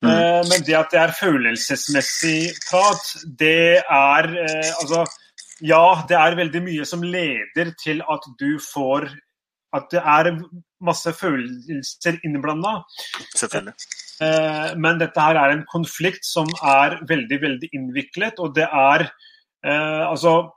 Mm. 0.02 0.50
men 0.50 0.64
det 0.66 0.76
at 0.76 0.92
det 0.92 1.00
er 1.00 1.20
følelsesmessig 1.20 2.52
prat, 2.72 3.06
det 3.40 3.84
er 3.86 4.24
altså 4.80 5.06
ja, 5.66 5.84
det 6.10 6.18
er 6.18 6.38
veldig 6.40 6.62
mye 6.66 6.86
som 6.88 7.04
leder 7.04 7.74
til 7.82 8.04
at 8.08 8.28
du 8.40 8.52
får 8.64 9.10
At 9.76 9.92
det 9.94 10.02
er 10.02 10.32
masse 10.82 11.12
følelser 11.14 12.16
innblanda. 12.26 12.80
Selvfølgelig. 13.38 13.76
Eh, 14.26 14.72
men 14.82 14.98
dette 14.98 15.22
her 15.22 15.38
er 15.38 15.54
en 15.54 15.66
konflikt 15.70 16.26
som 16.26 16.50
er 16.66 16.96
veldig, 17.06 17.38
veldig 17.44 17.70
innviklet, 17.78 18.40
og 18.42 18.56
det 18.58 18.66
er 18.66 19.06
eh, 19.06 20.06
altså 20.08 20.50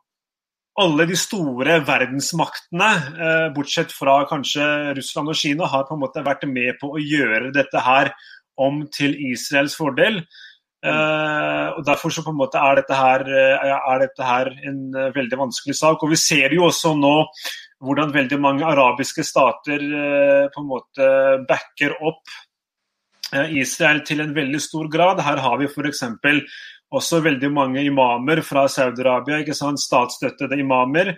alle 0.80 1.04
de 1.10 1.18
store 1.18 1.76
verdensmaktene, 1.84 2.90
eh, 3.26 3.48
bortsett 3.52 3.92
fra 3.92 4.22
kanskje 4.30 4.64
Russland 4.96 5.28
og 5.28 5.36
Kina, 5.36 5.68
har 5.68 5.84
på 5.88 5.98
en 5.98 6.02
måte 6.06 6.24
vært 6.24 6.48
med 6.48 6.78
på 6.80 6.94
å 6.94 7.02
gjøre 7.02 7.52
dette 7.52 7.84
her 7.84 8.14
om 8.56 8.86
til 8.96 9.14
Israels 9.28 9.76
fordel. 9.76 10.22
Uh, 10.82 11.78
og 11.78 11.84
Derfor 11.86 12.10
så 12.10 12.24
på 12.26 12.32
en 12.32 12.40
måte 12.40 12.58
er 12.58 12.80
dette, 12.80 12.96
her, 12.98 13.22
eh, 13.22 13.74
er 13.78 14.00
dette 14.02 14.26
her 14.26 14.48
en 14.66 14.80
uh, 14.96 15.12
veldig 15.14 15.38
vanskelig 15.44 15.76
sak. 15.78 16.02
Og 16.02 16.10
Vi 16.10 16.18
ser 16.18 16.54
jo 16.56 16.66
også 16.66 16.96
nå 16.98 17.14
hvordan 17.82 18.14
veldig 18.14 18.38
mange 18.42 18.66
arabiske 18.66 19.22
stater 19.26 19.78
uh, 19.78 20.48
på 20.50 20.62
en 20.62 20.70
måte 20.70 21.10
backer 21.48 21.94
opp 22.02 22.40
Israel 23.32 24.02
til 24.04 24.20
en 24.20 24.34
veldig 24.36 24.58
stor 24.60 24.90
grad. 24.92 25.22
Her 25.24 25.38
har 25.40 25.54
vi 25.56 25.64
f.eks. 25.64 26.02
også 26.92 27.22
veldig 27.24 27.48
mange 27.48 27.80
imamer 27.80 28.42
fra 28.44 28.66
Saudi-Arabia, 28.68 29.38
statsstøttede 29.80 30.58
imamer, 30.60 31.14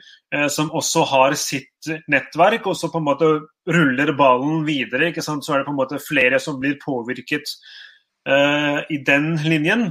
som 0.47 0.71
også 0.71 1.03
har 1.11 1.35
sitt 1.35 1.91
nettverk 2.07 2.69
og 2.71 2.77
så 2.79 2.93
på 2.93 3.01
en 3.03 3.09
måte 3.09 3.33
ruller 3.67 4.15
ballen 4.15 4.63
videre. 4.63 5.11
Så 5.19 5.35
er 5.35 5.65
det 5.65 5.67
på 5.67 5.75
en 5.75 5.81
måte 5.81 5.99
flere 5.99 6.39
som 6.39 6.61
blir 6.63 6.79
påvirket 6.85 7.51
uh, 7.51 7.84
i 8.25 8.99
den 9.07 9.35
linjen. 9.45 9.91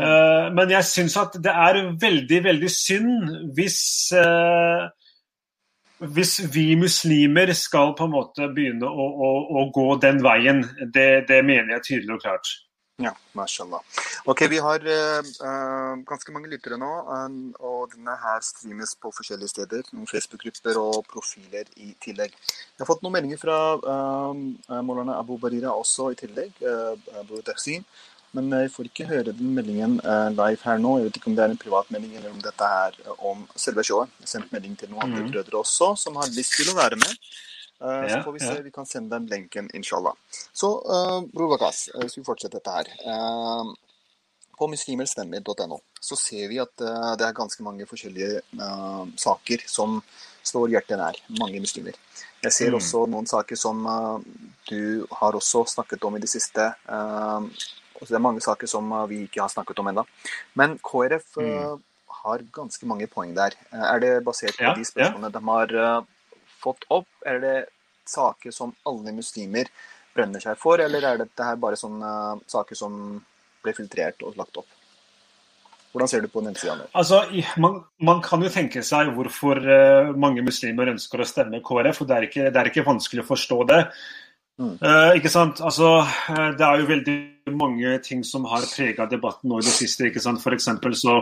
Uh, 0.00 0.48
men 0.56 0.70
jeg 0.72 0.86
syns 0.88 1.16
at 1.20 1.34
det 1.44 1.52
er 1.52 1.76
veldig, 2.00 2.38
veldig 2.46 2.70
synd 2.72 3.34
hvis 3.56 3.80
uh, 4.16 4.88
hvis 6.00 6.54
vi 6.54 6.74
muslimer 6.80 7.52
skal 7.52 7.92
på 7.96 8.06
en 8.08 8.14
måte 8.14 8.48
begynne 8.54 8.88
å, 8.88 9.06
å, 9.26 9.30
å 9.60 9.66
gå 9.74 9.86
den 10.00 10.22
veien. 10.24 10.62
Det, 10.94 11.26
det 11.28 11.42
mener 11.44 11.76
jeg 11.76 11.86
tydelig 11.88 12.16
og 12.16 12.22
klart. 12.24 12.52
Ja, 13.00 13.14
mashallah. 13.32 13.80
Ok, 14.28 14.42
Vi 14.50 14.58
har 14.58 14.84
uh, 14.84 15.94
ganske 16.04 16.32
mange 16.34 16.50
lyttere 16.52 16.76
nå, 16.76 16.90
um, 17.08 17.38
og 17.64 17.94
denne 17.94 18.12
her 18.20 18.42
streames 18.44 18.92
på 19.00 19.12
forskjellige 19.16 19.54
steder. 19.54 19.86
Noen 19.96 20.10
Facebook-grupper 20.10 20.76
og 20.76 21.06
profiler 21.08 21.64
i 21.80 21.94
tillegg. 22.04 22.36
Jeg 22.36 22.82
har 22.82 22.90
fått 22.90 23.00
noen 23.00 23.16
meldinger 23.16 23.40
fra 23.40 23.58
uh, 23.80 24.82
Molana 24.84 25.16
Abu 25.16 25.38
Barira 25.40 25.72
også 25.72 26.10
i 26.12 26.20
tillegg. 26.20 26.52
Uh, 26.60 26.92
Abu 27.22 27.38
Tahsin. 27.46 27.86
Men 28.36 28.52
jeg 28.54 28.70
får 28.70 28.86
ikke 28.86 29.08
høre 29.08 29.32
den 29.34 29.56
meldingen 29.56 29.96
live 30.36 30.60
her 30.62 30.76
nå. 30.78 30.92
Jeg 31.00 31.08
vet 31.08 31.16
ikke 31.18 31.32
om 31.32 31.38
det 31.38 31.42
er 31.42 31.54
en 31.54 31.58
privatmelding 31.58 32.12
eller 32.20 32.30
om 32.30 32.44
dette 32.44 32.68
er 32.84 32.98
om 33.26 33.40
selve 33.58 33.82
showet. 33.82 34.12
Jeg 34.20 34.28
har 34.28 34.30
sendt 34.36 34.52
melding 34.54 34.76
til 34.78 34.92
noen 34.92 35.08
andre 35.08 35.24
mm. 35.24 35.32
brødre 35.32 35.58
også 35.64 35.88
som 35.98 36.20
har 36.20 36.30
lyst 36.36 36.54
til 36.60 36.70
å 36.70 36.76
være 36.78 37.00
med. 37.00 37.16
Uh, 37.80 38.08
så 38.08 38.22
får 38.22 38.32
vi 38.32 38.40
se, 38.40 38.62
vi 38.62 38.70
kan 38.70 38.86
sende 38.86 39.16
den 39.16 39.26
lenken, 39.26 39.70
inshallah. 39.74 40.12
Så 40.52 40.68
uh, 40.84 41.22
Bror 41.32 41.48
Bakas, 41.54 41.88
uh, 41.94 42.02
hvis 42.04 42.18
vi 42.18 42.24
fortsetter 42.24 42.60
dette 42.60 42.74
her. 42.74 42.90
Uh, 43.08 43.72
på 44.60 44.68
muslimerstemmer.no 44.68 45.78
så 46.00 46.16
ser 46.20 46.50
vi 46.50 46.58
at 46.60 46.74
det 46.76 47.24
er 47.24 47.36
ganske 47.36 47.64
mange 47.64 47.86
forskjellige 47.88 48.42
saker 49.16 49.62
som 49.64 49.94
står 50.44 50.74
hjertet 50.74 51.00
nær. 51.00 51.16
Mange 51.38 51.62
muslimer. 51.64 51.96
Jeg 52.44 52.52
ser 52.52 52.68
mm. 52.68 52.76
også 52.76 53.06
noen 53.08 53.28
saker 53.28 53.56
som 53.56 53.80
du 54.68 55.06
har 55.16 55.38
også 55.38 55.62
snakket 55.72 56.04
om 56.04 56.18
i 56.18 56.20
det 56.20 56.28
siste. 56.28 56.66
det 56.76 58.18
er 58.18 58.26
mange 58.26 58.44
saker 58.44 58.68
som 58.68 58.92
vi 59.08 59.22
ikke 59.30 59.40
har 59.40 59.48
snakket 59.48 59.80
om 59.80 59.88
ennå. 59.94 60.04
Men 60.52 60.76
KrF 60.84 61.40
mm. 61.40 61.80
har 62.20 62.44
ganske 62.52 62.92
mange 62.92 63.08
poeng 63.08 63.32
der. 63.32 63.56
Er 63.72 64.04
det 64.04 64.12
basert 64.28 64.60
på 64.60 64.68
ja, 64.68 64.76
de 64.76 64.84
spørsmålene 64.84 65.32
de 65.32 65.44
har 65.48 66.04
fått 66.62 66.86
opp? 66.92 67.08
Er 67.26 67.40
det 67.42 67.56
saker 68.08 68.54
som 68.54 68.74
alle 68.88 69.14
muslimer 69.16 69.70
brenner 70.14 70.42
seg 70.42 70.58
for, 70.58 70.82
eller 70.82 71.06
er 71.06 71.22
dette 71.22 71.46
her 71.46 71.58
bare 71.60 71.78
sånne 71.78 72.12
saker 72.50 72.78
som 72.78 72.94
ble 73.62 73.74
filtrert 73.76 74.24
og 74.26 74.38
lagt 74.40 74.60
opp? 74.60 74.76
Hvordan 75.90 76.08
ser 76.08 76.22
du 76.22 76.28
på 76.30 76.42
den 76.44 76.54
sida? 76.54 76.76
Altså, 76.94 77.24
man, 77.58 77.80
man, 77.98 78.20
kan 78.22 78.42
jo 78.44 78.50
tenke 78.52 78.82
seg 78.86 79.10
hvorfor 79.16 79.58
uh, 79.58 80.12
mange 80.14 80.42
muslimer 80.46 80.92
ønsker 80.92 81.22
å 81.22 81.26
stemme 81.26 81.62
KrF, 81.66 82.02
og 82.02 82.10
det 82.10 82.16
er 82.16 82.26
ikke, 82.28 82.50
det 82.54 82.60
er 82.60 82.70
ikke 82.70 82.86
vanskelig 82.86 83.24
å 83.24 83.30
forstå 83.32 83.58
det. 83.72 83.80
Mm. 84.60 84.76
Uh, 84.78 85.10
ikke 85.18 85.32
sant? 85.32 85.62
Altså, 85.66 85.96
uh, 86.04 86.50
det 86.54 86.66
er 86.66 86.78
jo 86.78 86.90
veldig 86.92 87.16
mange 87.58 87.96
ting 88.06 88.22
som 88.26 88.46
har 88.52 88.68
prega 88.70 89.08
debatten 89.10 89.50
nå 89.50 89.58
i 89.58 89.66
det 89.66 89.74
siste. 89.74 90.06
ikke 90.06 90.22
sant? 90.22 90.42
For 90.44 90.54
så 90.94 91.16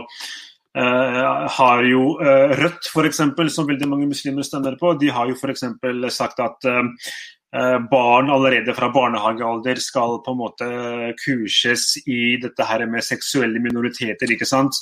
Uh, 0.79 1.47
har 1.57 1.81
jo 1.83 2.03
uh, 2.21 2.53
Rødt, 2.55 2.87
f.eks., 2.87 3.19
som 3.51 3.67
veldig 3.67 3.87
mange 3.89 4.07
muslimer 4.07 4.45
stemmer 4.47 4.77
på, 4.79 4.93
de 5.01 5.09
har 5.11 5.27
jo 5.27 5.35
f.eks. 5.35 5.65
sagt 6.15 6.39
at 6.45 6.67
uh, 6.69 7.79
barn 7.91 8.29
allerede 8.31 8.75
fra 8.77 8.91
barnehagealder 8.93 9.81
skal 9.83 10.19
på 10.23 10.35
en 10.35 10.39
måte 10.39 10.67
kurses 11.19 11.97
i 12.05 12.37
dette 12.39 12.67
her 12.69 12.85
med 12.87 13.03
seksuelle 13.03 13.59
minoriteter. 13.63 14.29
ikke 14.31 14.47
sant? 14.47 14.77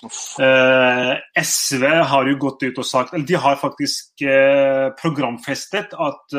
SV 0.00 1.82
har 2.10 2.28
jo 2.30 2.38
gått 2.40 2.62
ut 2.64 2.78
og 2.80 2.86
sagt 2.88 3.12
eller 3.12 3.26
De 3.28 3.36
har 3.36 3.58
faktisk 3.60 4.22
programfestet 4.96 5.92
at 5.92 6.36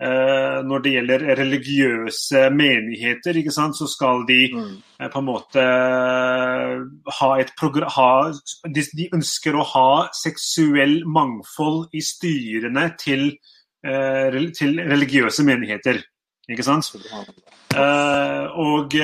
når 0.00 0.80
det 0.84 0.92
gjelder 0.94 1.24
religiøse 1.36 2.46
menigheter, 2.56 3.36
så 3.52 3.86
skal 3.88 4.24
de 4.28 4.38
mm. 4.54 4.70
Eh, 5.00 5.08
på 5.08 5.18
en 5.18 5.24
måte 5.24 5.60
eh, 5.60 6.80
ha 7.20 7.28
et 7.40 7.52
program 7.56 8.32
de, 8.68 8.84
de, 8.96 9.08
ønsker 9.16 9.56
å 9.56 9.64
ha 9.64 9.92
seksuell 10.12 11.04
mangfold 11.08 11.88
i 11.96 12.02
styrene 12.04 12.90
til, 13.00 13.30
til 13.80 14.80
religiøse 14.84 15.44
menigheter. 15.44 16.02
Ikke 16.50 16.66
sant? 16.66 16.90
og 17.70 18.96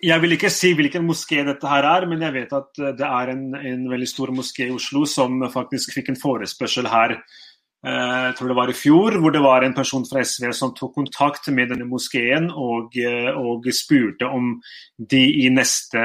jeg 0.00 0.22
vil 0.22 0.34
ikke 0.34 0.50
si 0.52 0.72
hvilken 0.76 1.06
moské 1.06 1.44
dette 1.46 1.68
her 1.70 1.86
er, 1.86 2.06
men 2.10 2.24
jeg 2.26 2.34
vet 2.34 2.52
at 2.56 2.80
det 2.98 3.06
er 3.06 3.32
en, 3.32 3.44
en 3.54 3.86
veldig 3.92 4.08
stor 4.08 4.32
moské 4.34 4.66
i 4.66 4.74
Oslo 4.74 5.06
som 5.08 5.38
faktisk 5.52 5.94
fikk 5.96 6.10
en 6.12 6.20
forespørsel 6.20 6.90
her 6.90 7.16
Eh, 7.16 7.49
jeg 7.80 8.34
tror 8.36 8.50
det 8.50 8.56
var 8.58 8.68
i 8.68 8.76
fjor, 8.76 9.14
hvor 9.22 9.32
det 9.32 9.40
var 9.40 9.64
en 9.64 9.72
person 9.72 10.02
fra 10.04 10.20
SV 10.20 10.50
som 10.52 10.74
tok 10.76 10.92
kontakt 10.98 11.46
med 11.48 11.70
denne 11.72 11.86
moskeen 11.88 12.50
og, 12.52 12.92
eh, 13.00 13.30
og 13.32 13.64
spurte 13.72 14.28
om 14.28 14.58
de 14.98 15.22
i 15.46 15.48
neste, 15.48 16.02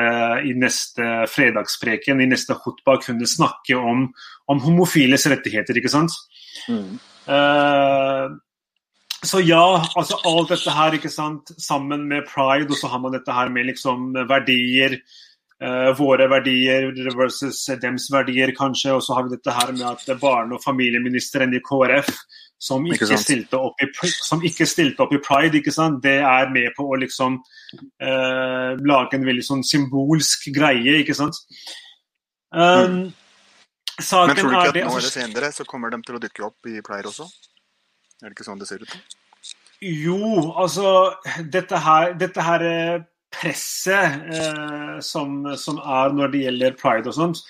i 0.48 0.54
neste 0.56 1.26
fredagspreken, 1.28 2.24
i 2.24 2.30
neste 2.32 2.56
hutba, 2.64 2.96
kunne 3.04 3.28
snakke 3.28 3.76
om, 3.76 4.08
om 4.48 4.64
homofiles 4.64 5.28
rettigheter. 5.28 5.76
ikke 5.76 5.92
sant? 5.92 6.16
Mm. 6.72 6.96
Uh, 7.28 8.40
så 9.26 9.42
ja, 9.44 9.66
altså 9.98 10.22
alt 10.24 10.54
dette 10.54 10.72
her 10.72 10.96
ikke 10.96 11.12
sant, 11.12 11.52
sammen 11.60 12.08
med 12.08 12.28
pride, 12.30 12.70
og 12.70 12.80
så 12.80 12.88
har 12.94 13.04
man 13.04 13.18
dette 13.18 13.36
her 13.36 13.52
med 13.52 13.68
liksom 13.74 14.14
verdier. 14.30 15.02
Uh, 15.64 15.94
våre 15.96 16.26
verdier 16.28 16.90
versus 17.16 17.62
dems 17.80 18.10
verdier, 18.12 18.52
kanskje. 18.58 18.92
Og 18.98 19.04
så 19.06 19.16
har 19.16 19.24
vi 19.24 19.38
dette 19.38 19.54
her 19.56 19.72
med 19.72 19.86
at 19.88 20.20
barne- 20.20 20.58
og 20.58 20.64
familieministeren 20.66 21.56
i 21.56 21.62
KrF 21.64 22.12
som 22.66 22.86
ikke, 22.88 23.18
stilte 23.20 23.60
opp 23.60 23.82
i, 23.84 23.88
som 24.10 24.44
ikke 24.46 24.68
stilte 24.68 25.04
opp 25.04 25.14
i 25.14 25.22
pride, 25.24 25.60
ikke 25.60 25.74
sant? 25.76 26.02
det 26.04 26.18
er 26.24 26.52
med 26.54 26.72
på 26.78 26.88
å 26.88 27.00
liksom 27.00 27.38
uh, 27.40 28.72
lage 28.80 29.18
en 29.18 29.28
veldig 29.28 29.44
sånn 29.46 29.64
symbolsk 29.68 30.48
greie, 30.56 31.02
ikke 31.02 31.18
sant. 31.18 31.40
Um, 32.56 32.62
mm. 32.62 33.04
Men 33.96 34.38
tror 34.40 34.50
du 34.50 34.56
ikke 34.56 34.72
at 34.72 34.80
nå 34.80 34.96
eller 35.00 35.12
senere 35.12 35.52
så 35.56 35.66
kommer 35.68 35.92
de 35.94 36.02
til 36.04 36.18
å 36.18 36.24
dukke 36.24 36.48
opp 36.48 36.72
i 36.72 36.82
pride 36.84 37.12
også? 37.12 37.28
Er 38.24 38.30
det 38.32 38.36
ikke 38.36 38.48
sånn 38.48 38.60
det 38.60 38.68
ser 38.68 38.84
ut? 38.84 38.96
Jo, 39.84 40.18
altså 40.56 41.12
Dette 41.52 41.80
her, 41.84 42.14
dette 42.20 42.44
her 42.44 42.64
presset 43.36 44.28
eh, 44.34 45.00
som, 45.04 45.42
som, 45.60 45.80
er 45.80 46.14
når 46.16 46.34
det 46.34 46.44
gjelder 46.46 46.78
pride 46.80 47.12
og 47.12 47.18
sånt, 47.18 47.42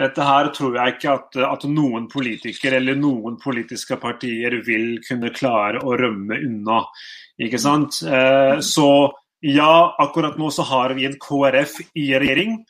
Dette 0.00 0.24
her 0.24 0.48
tror 0.56 0.78
jeg 0.78 0.94
ikke 0.94 1.12
at, 1.12 1.36
at, 1.44 1.64
noen 1.68 2.06
politikere 2.08 2.78
eller 2.78 2.96
noen 2.96 3.34
politiske 3.40 3.98
partier 4.00 4.54
vil 4.64 4.94
kunne 5.04 5.28
klare 5.36 5.82
å 5.84 5.92
rømme 6.00 6.38
unna. 6.40 6.78
Ikke 7.36 7.60
sant? 7.60 7.98
Eh, 8.08 8.62
så 8.64 8.88
ja, 9.44 9.92
akkurat 10.00 10.38
nå 10.40 10.48
så 10.56 10.64
har 10.70 10.94
vi 10.96 11.04
en 11.08 11.18
KrF 11.20 11.82
i 12.00 12.06
regjering, 12.16 12.62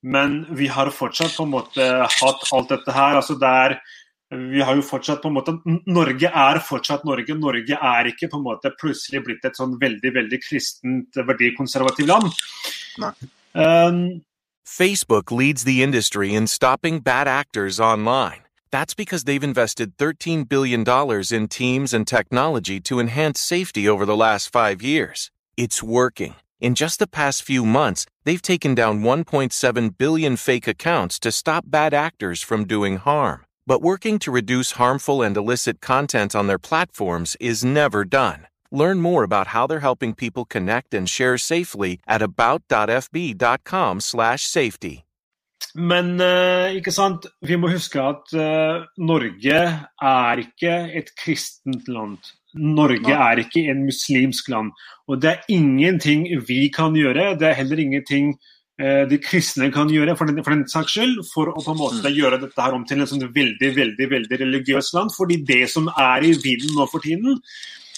men 0.00 0.40
vi 0.56 0.70
har 0.72 0.88
fortsatt 0.94 1.36
på 1.36 1.44
en 1.44 1.54
måte 1.58 1.84
hatt 1.84 2.48
alt 2.56 2.72
dette 2.72 2.94
her. 2.94 3.20
altså 3.20 3.36
det 3.36 3.52
er 3.66 3.76
vi 4.30 4.60
har 4.60 4.76
jo 4.76 4.82
fortsatt 4.84 5.22
på 5.22 5.30
en 5.30 5.36
måte, 5.38 5.54
Norge 5.88 6.28
er 6.28 6.60
fortsatt 6.60 7.04
Norge. 7.08 7.34
Norge 7.34 7.78
er 7.80 8.10
ikke 8.10 8.28
på 8.28 8.36
en 8.36 8.44
måte 8.44 8.72
plutselig 8.80 9.22
blitt 9.24 9.44
et 9.48 9.56
sånn 9.56 9.78
veldig 9.80 10.12
veldig 10.14 10.40
kristent, 10.44 11.16
verdikonservativt 11.16 12.10
land. 12.10 13.24
Um, 13.54 14.20
Facebook 14.66 15.32
leads 15.32 15.64
the 15.64 15.82
industry 15.82 16.34
in 16.34 16.46
stopping 16.46 17.00
bad 17.00 17.26
actors 17.26 17.80
online. 17.80 18.42
That's 18.70 18.92
because 18.92 19.24
they've 19.24 19.42
invested 19.42 19.96
$13 19.96 20.46
billion 20.46 20.84
in 21.32 21.48
teams 21.48 21.94
and 21.94 22.06
technology 22.06 22.80
to 22.80 23.00
enhance 23.00 23.40
safety 23.40 23.88
over 23.88 24.04
the 24.04 24.16
last 24.16 24.52
five 24.52 24.82
years. 24.82 25.30
It's 25.56 25.82
working. 25.82 26.34
In 26.60 26.74
just 26.74 26.98
the 26.98 27.06
past 27.06 27.42
few 27.42 27.64
months, 27.64 28.04
they've 28.24 28.42
taken 28.42 28.74
down 28.74 29.00
1.7 29.00 29.96
billion 29.96 30.36
fake 30.36 30.68
accounts 30.68 31.18
to 31.20 31.32
stop 31.32 31.64
bad 31.66 31.94
actors 31.94 32.42
from 32.42 32.66
doing 32.66 32.98
harm. 32.98 33.44
But 33.68 33.82
working 33.82 34.18
to 34.20 34.32
reduce 34.32 34.72
harmful 34.80 35.20
and 35.20 35.36
illicit 35.36 35.82
content 35.82 36.34
on 36.34 36.46
their 36.46 36.58
platforms 36.58 37.36
is 37.38 37.62
never 37.62 38.02
done. 38.02 38.46
Learn 38.72 38.98
more 38.98 39.24
about 39.24 39.48
how 39.48 39.66
they're 39.66 39.80
helping 39.80 40.14
people 40.14 40.46
connect 40.46 40.94
and 40.94 41.06
share 41.06 41.36
safely 41.36 42.00
at 42.08 42.22
about.fb.com/safety. 42.22 45.04
Men 45.74 46.20
uh, 46.20 46.72
ikke 46.72 46.90
sant? 46.90 47.26
vi 47.44 47.56
må 47.60 47.68
huske 47.68 48.00
at 48.00 48.32
uh, 48.32 48.84
Norge 48.96 49.84
er 50.00 50.38
ikke 50.40 50.88
et 50.96 51.12
kristent 51.20 51.88
land. 51.92 52.18
Norge 52.54 53.12
er 53.12 53.38
ikke 53.44 53.68
en 53.68 53.84
muslimsk 53.84 54.48
land. 54.48 54.72
Og 55.08 55.20
det 55.20 55.30
er 55.34 55.40
ingenting 55.52 56.24
vi 56.48 56.68
kan 56.72 56.94
gjøre. 56.96 57.36
Det 57.36 57.48
er 57.50 57.54
heller 57.60 57.78
ingenting 57.84 58.32
uh, 58.32 58.38
de 58.78 59.16
kristne 59.18 59.72
kan 59.74 59.88
gjøre 59.90 60.14
for 60.14 60.30
den, 60.30 60.38
for 60.46 60.54
den 60.54 60.60
saks 60.70 60.92
skyld, 60.94 61.16
for 61.32 61.50
å 61.50 61.62
på 61.64 61.72
en 61.72 61.80
måte 61.80 62.04
mm. 62.04 62.14
gjøre 62.14 62.38
dette 62.44 62.62
her 62.62 62.76
om 62.76 62.84
til 62.86 63.02
sånn 63.10 63.24
veldig 63.34 63.72
veldig, 63.74 64.06
veldig 64.12 64.38
religiøst 64.44 64.94
land. 64.94 65.10
fordi 65.16 65.40
det 65.48 65.64
som 65.72 65.90
er 65.90 66.28
i 66.28 66.30
vinden 66.38 66.78
nå 66.78 66.86
for 66.92 67.02
tiden, 67.02 67.40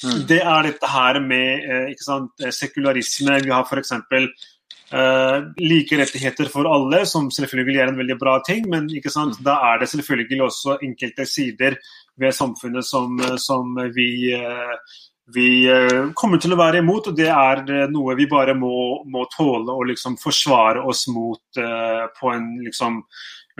Mm. 0.00 0.22
Det 0.28 0.38
er 0.40 0.64
dette 0.64 0.88
her 0.88 1.20
med 1.20 1.66
eh, 1.68 1.92
sant, 2.00 2.32
eh, 2.40 2.54
sekularisme. 2.54 3.36
Vi 3.44 3.52
har 3.52 3.66
f.eks. 3.66 3.92
Uh, 4.90 5.52
like 5.62 5.94
rettigheter 5.94 6.48
for 6.50 6.66
alle, 6.66 7.04
som 7.06 7.28
selvfølgelig 7.30 7.78
er 7.78 7.92
en 7.92 7.98
veldig 8.00 8.16
bra 8.18 8.40
ting, 8.42 8.64
men 8.66 8.88
mm. 8.90 9.36
da 9.46 9.52
er 9.68 9.78
det 9.78 9.88
selvfølgelig 9.92 10.40
også 10.42 10.80
enkelte 10.82 11.26
sider 11.30 11.76
ved 12.18 12.34
samfunnet 12.34 12.82
som, 12.82 13.14
som 13.38 13.78
vi, 13.94 14.34
uh, 14.34 14.74
vi 15.34 15.64
uh, 15.70 16.10
kommer 16.18 16.40
til 16.42 16.54
å 16.54 16.60
være 16.60 16.82
imot. 16.84 17.10
og 17.12 17.18
Det 17.18 17.28
er 17.30 17.64
noe 17.92 18.16
vi 18.18 18.28
bare 18.30 18.54
må, 18.58 19.02
må 19.10 19.26
tåle 19.34 19.74
å 19.74 19.86
liksom 19.88 20.18
forsvare 20.20 20.82
oss 20.82 21.06
mot 21.12 21.60
på 22.20 22.30
en 22.34 22.52
liksom 22.64 23.02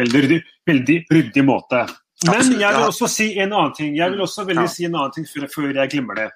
veldig, 0.01 0.41
veldig 0.67 0.97
ryddig 1.11 1.45
måte. 1.45 1.85
Men 2.29 2.53
jeg 2.61 2.77
vil 2.77 2.85
også 2.85 3.09
si 3.09 3.31
en 3.41 3.55
annen 3.55 3.73
ting. 3.77 3.97
Jeg 3.97 4.13
vil 4.13 4.23
også 4.27 4.45
veldig 4.49 4.69
si 4.69 4.87
en 4.87 4.97
annen 4.99 5.15
ting 5.15 5.27
før, 5.29 5.49
før 5.53 5.73
jeg 5.81 5.93
glemmer 5.95 6.21
det. 6.21 6.29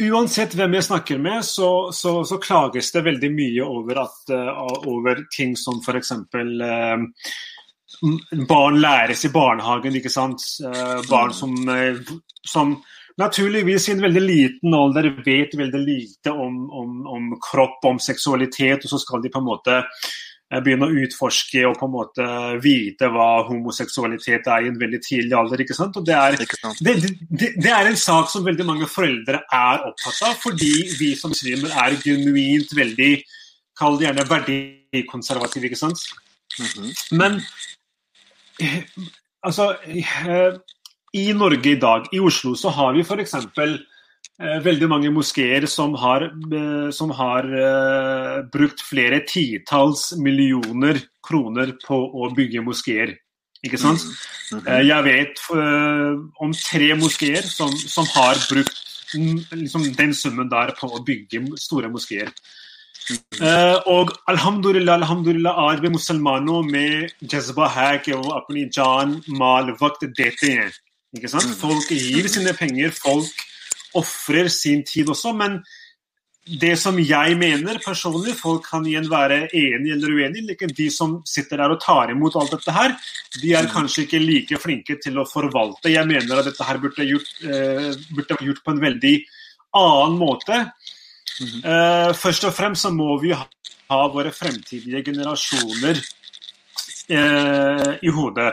Uansett 0.00 0.54
hvem 0.56 0.74
jeg 0.78 0.86
snakker 0.86 1.18
med, 1.20 1.44
så, 1.44 1.90
så, 1.92 2.14
så 2.24 2.38
klages 2.40 2.88
det 2.94 3.04
veldig 3.04 3.30
mye 3.34 3.66
over, 3.66 4.02
at, 4.06 4.32
uh, 4.32 4.62
over 4.88 5.20
ting 5.34 5.52
som 5.60 5.80
f.eks. 5.84 6.14
Uh, 6.32 6.64
eh, 6.64 7.04
barn 8.48 8.80
læres 8.80 9.24
i 9.24 9.32
barnehagen. 9.34 9.96
ikke 9.96 10.12
sant? 10.12 10.42
Uh, 10.64 11.00
barn 11.10 11.34
som, 11.34 11.54
uh, 11.68 12.00
som, 12.46 12.78
naturligvis 13.20 13.88
i 13.88 13.92
en 13.96 14.02
veldig 14.06 14.24
liten 14.24 14.74
alder 14.74 15.10
vet 15.24 15.56
veldig 15.58 15.84
lite 15.84 16.32
om, 16.32 16.64
om, 16.70 17.06
om 17.06 17.30
kropp, 17.50 17.84
om 17.84 17.98
seksualitet, 17.98 18.84
og 18.84 18.94
så 18.94 19.00
skal 19.02 19.22
de 19.22 19.32
på 19.32 19.42
en 19.42 19.48
måte 19.50 19.82
begynne 20.58 20.88
å 20.88 21.02
utforske 21.04 21.62
og 21.68 21.76
på 21.78 21.86
en 21.86 21.92
måte 21.94 22.24
vite 22.62 23.06
hva 23.14 23.44
homoseksualitet 23.46 24.48
er 24.50 24.64
i 24.64 24.70
en 24.72 24.80
veldig 24.80 24.98
tidlig 25.04 25.36
alder. 25.38 25.62
ikke 25.62 25.76
sant? 25.78 25.98
Og 26.00 26.06
det 26.06 26.16
er, 26.16 26.38
det, 26.80 26.96
det, 27.30 27.52
det 27.54 27.70
er, 27.70 27.86
en 27.86 28.00
sak 28.00 28.32
som 28.32 28.46
veldig 28.46 28.66
mange 28.66 28.88
foreldre 28.90 29.44
er 29.46 29.84
opptatt 29.86 30.18
av, 30.26 30.34
fordi 30.42 30.72
vi 30.98 31.12
som 31.18 31.30
muslimer 31.30 31.76
er 31.84 32.00
genuint 32.02 32.74
veldig 32.76 33.12
Kall 33.80 33.94
det 33.96 34.04
gjerne 34.04 34.24
verdikonservative, 34.28 35.70
ikke 35.70 35.78
sant? 35.78 36.00
Mm 36.58 36.66
-hmm. 36.66 37.16
Men 37.16 37.40
altså 39.46 39.72
I 41.14 41.30
Norge 41.36 41.72
i 41.72 41.80
dag, 41.80 42.10
i 42.12 42.20
Oslo, 42.22 42.54
så 42.58 42.72
har 42.74 42.94
vi 42.96 43.04
f.eks. 43.04 43.36
Eh, 44.40 44.58
veldig 44.64 44.88
mange 44.88 45.10
moskeer 45.12 45.66
som 45.68 45.94
har, 46.00 46.28
eh, 46.30 46.90
som 46.96 47.12
har 47.12 47.48
brukt 48.52 48.84
flere 48.84 49.22
titalls 49.28 50.10
millioner 50.16 51.00
kroner 51.26 51.74
på 51.84 51.98
å 51.98 52.30
bygge 52.36 52.64
moskeer. 52.64 53.16
Ikke 53.60 53.76
sant? 53.76 54.00
Mm. 54.54 54.62
Uh, 54.64 54.80
jeg 54.88 55.04
vet 55.04 55.40
om 56.40 56.54
tre 56.56 56.94
moskeer 56.96 57.44
som, 57.44 57.68
som 57.76 58.06
har 58.14 58.40
brukt 58.48 58.78
liksom, 59.52 59.84
den 59.98 60.14
summen 60.16 60.48
der 60.50 60.72
på 60.78 60.88
å 60.88 61.02
bygge 61.04 61.42
store 61.60 61.90
moskeer. 61.92 62.32
og 63.85 64.11
alhamdulillah, 64.27 64.93
alhamdulillah 64.93 65.53
आज 65.53 65.79
भी 65.79 65.89
मुसलमानों 65.89 66.61
में 66.63 67.07
जज्बा 67.23 67.67
है 67.69 67.97
कि 67.97 68.11
वो 68.11 68.29
अपनी 68.31 68.65
जान 68.77 69.21
माल 69.29 69.75
वक्त 69.81 70.05
देते 70.05 70.51
हैं 70.51 70.71
ikke 71.15 71.27
sant? 71.27 71.45
Mm. 71.45 71.57
Folk 71.61 71.89
gir 71.89 72.27
sine 72.27 72.53
penger, 72.53 72.91
folk 72.91 73.25
ofrer 73.95 74.47
sin 74.49 74.83
tid 74.83 75.09
også. 75.09 75.33
Men 75.33 75.59
det 76.61 76.75
som 76.77 76.97
jeg 76.99 77.37
mener 77.37 77.79
personlig, 77.85 78.35
folk 78.37 78.67
kan 78.69 78.85
igjen 78.85 79.07
være 79.09 79.47
enig 79.53 79.95
eller 79.95 80.11
uenig, 80.13 80.43
like 80.45 80.67
de 80.77 80.89
som 80.93 81.21
sitter 81.25 81.57
der 81.57 81.73
og 81.73 81.81
tar 81.81 82.11
imot 82.13 82.35
alt 82.37 82.53
dette 82.53 82.75
her, 82.75 82.93
de 83.41 83.53
er 83.57 83.69
kanskje 83.71 84.05
ikke 84.05 84.21
like 84.21 84.59
flinke 84.61 84.99
til 85.01 85.17
å 85.17 85.25
forvalte. 85.25 85.89
Jeg 85.89 86.05
mener 86.05 86.41
at 86.41 86.45
dette 86.45 86.67
her 86.67 86.77
burde 86.83 87.07
gjort, 87.07 87.31
uh, 87.45 87.89
burde 88.13 88.37
gjort 88.41 88.61
på 88.65 88.75
en 88.75 88.83
veldig 88.83 89.15
annen 89.75 90.19
måte. 90.21 90.59
Uh, 91.40 92.10
først 92.16 92.44
og 92.44 92.52
fremst 92.54 92.84
så 92.84 92.90
må 92.92 93.14
vi 93.22 93.32
ha, 93.32 93.46
ha 93.90 94.00
våre 94.12 94.32
fremtidige 94.34 95.02
generasjoner 95.06 96.02
uh, 97.14 97.94
i 98.02 98.12
hodet. 98.12 98.52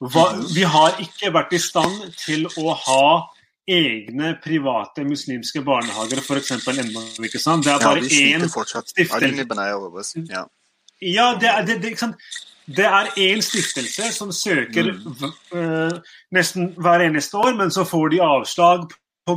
Hva, 0.00 0.30
vi 0.54 0.62
har 0.64 0.96
ikke 1.02 1.32
vært 1.34 1.52
i 1.58 1.60
stand 1.60 2.06
til 2.16 2.46
å 2.56 2.72
ha 2.86 3.08
egne 3.70 4.34
private 4.42 5.04
muslimske 5.06 5.62
barnehager 5.66 6.22
f.eks. 6.22 6.54
ennå. 6.56 7.02
ikke 7.26 7.42
sant? 7.42 7.66
Det 7.66 7.74
er 7.74 7.82
bare 7.84 8.00
én 8.00 8.46
stiftelse. 8.48 9.26
Ja, 10.30 10.46
ja 11.00 11.26
det, 11.40 11.50
er, 11.50 11.66
det, 11.68 11.76
det, 11.84 11.92
det 12.78 12.86
er 12.88 13.12
én 13.26 13.44
stiftelse 13.44 14.08
som 14.14 14.32
søker 14.32 14.92
mm. 14.96 15.28
uh, 15.54 16.00
nesten 16.34 16.72
hver 16.80 17.06
eneste 17.06 17.38
år, 17.38 17.52
men 17.58 17.74
så 17.74 17.84
får 17.84 18.14
de 18.14 18.24
avslag 18.24 18.88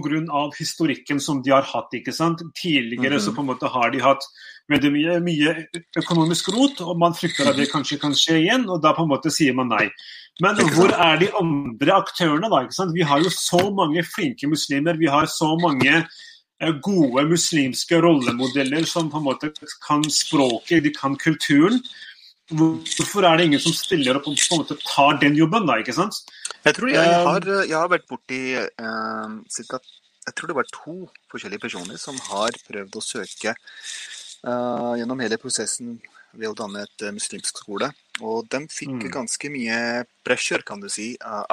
pga. 0.02 0.50
historikken 0.58 1.20
som 1.20 1.42
de 1.44 1.52
har 1.52 1.62
hatt. 1.62 1.94
ikke 1.94 2.14
sant? 2.14 2.42
Tidligere 2.56 3.16
mm 3.16 3.20
-hmm. 3.20 3.26
så 3.26 3.36
på 3.36 3.42
en 3.42 3.48
måte 3.48 3.68
har 3.68 3.92
de 3.92 4.00
hatt 4.00 4.24
veldig 4.72 4.92
mye, 4.92 5.20
mye 5.20 5.56
økonomisk 6.00 6.50
rot, 6.56 6.82
og 6.82 6.98
man 7.00 7.14
frykter 7.14 7.50
at 7.50 7.58
det 7.60 7.72
kanskje 7.72 8.00
kan 8.00 8.16
skje 8.16 8.40
igjen, 8.44 8.70
og 8.70 8.82
da 8.84 8.94
på 8.94 9.04
en 9.04 9.12
måte 9.12 9.32
sier 9.32 9.54
man 9.54 9.68
nei. 9.68 9.90
Men 10.42 10.56
hvor 10.74 10.90
er 10.90 11.20
de 11.22 11.30
andre 11.38 11.94
aktørene, 11.94 12.50
da? 12.50 12.64
ikke 12.64 12.80
sant? 12.80 12.96
Vi 12.96 13.06
har 13.06 13.22
jo 13.22 13.30
så 13.30 13.70
mange 13.76 14.04
flinke 14.04 14.48
muslimer. 14.50 14.98
Vi 14.98 15.12
har 15.12 15.28
så 15.30 15.52
mange 15.62 15.94
eh, 15.94 16.74
gode 16.82 17.28
muslimske 17.30 18.00
rollemodeller 18.02 18.88
som 18.90 19.12
på 19.12 19.22
en 19.22 19.28
måte 19.28 19.52
kan 19.86 20.04
språket, 20.10 20.84
de 20.84 20.94
kan 20.96 21.18
kulturen. 21.22 21.84
Hvorfor 22.52 23.24
er 23.24 23.40
det 23.40 23.48
ingen 23.48 23.62
som 23.64 23.76
stiller 23.76 24.18
opp 24.20 24.28
og 24.28 24.36
på 24.36 24.56
en 24.56 24.62
måte 24.64 24.76
tar 24.84 25.20
den 25.22 25.38
jobben, 25.40 25.68
da? 25.70 25.78
ikke 25.80 25.96
sant? 25.96 26.18
Jeg 26.66 26.76
tror 26.76 26.92
jeg 26.92 27.00
eh, 27.00 27.28
har, 27.28 27.48
jeg 27.64 27.78
har 27.78 27.92
vært 27.92 28.08
borti 28.10 28.42
eh, 28.60 29.36
cirka, 29.52 29.80
Jeg 30.28 30.36
tror 30.36 30.52
det 30.52 30.58
var 30.58 30.68
to 30.72 30.96
forskjellige 31.32 31.64
personer 31.64 32.00
som 32.00 32.20
har 32.30 32.52
prøvd 32.68 33.00
å 33.00 33.04
søke 33.04 33.54
eh, 33.56 34.92
gjennom 35.00 35.24
hele 35.24 35.40
prosessen 35.40 35.98
ved 36.34 36.50
å 36.50 36.58
danne 36.58 36.84
et 36.84 37.06
eh, 37.06 37.16
muslimsk 37.16 37.64
skole. 37.64 37.90
Og 38.22 38.48
de 38.52 38.64
fikk 38.70 39.08
mm. 39.08 39.12
ganske 39.14 39.52
mye 39.54 39.78
pressure, 40.26 40.64
kan 40.68 40.84
du 40.84 40.90
si. 40.92 41.14
Uh, 41.24 41.46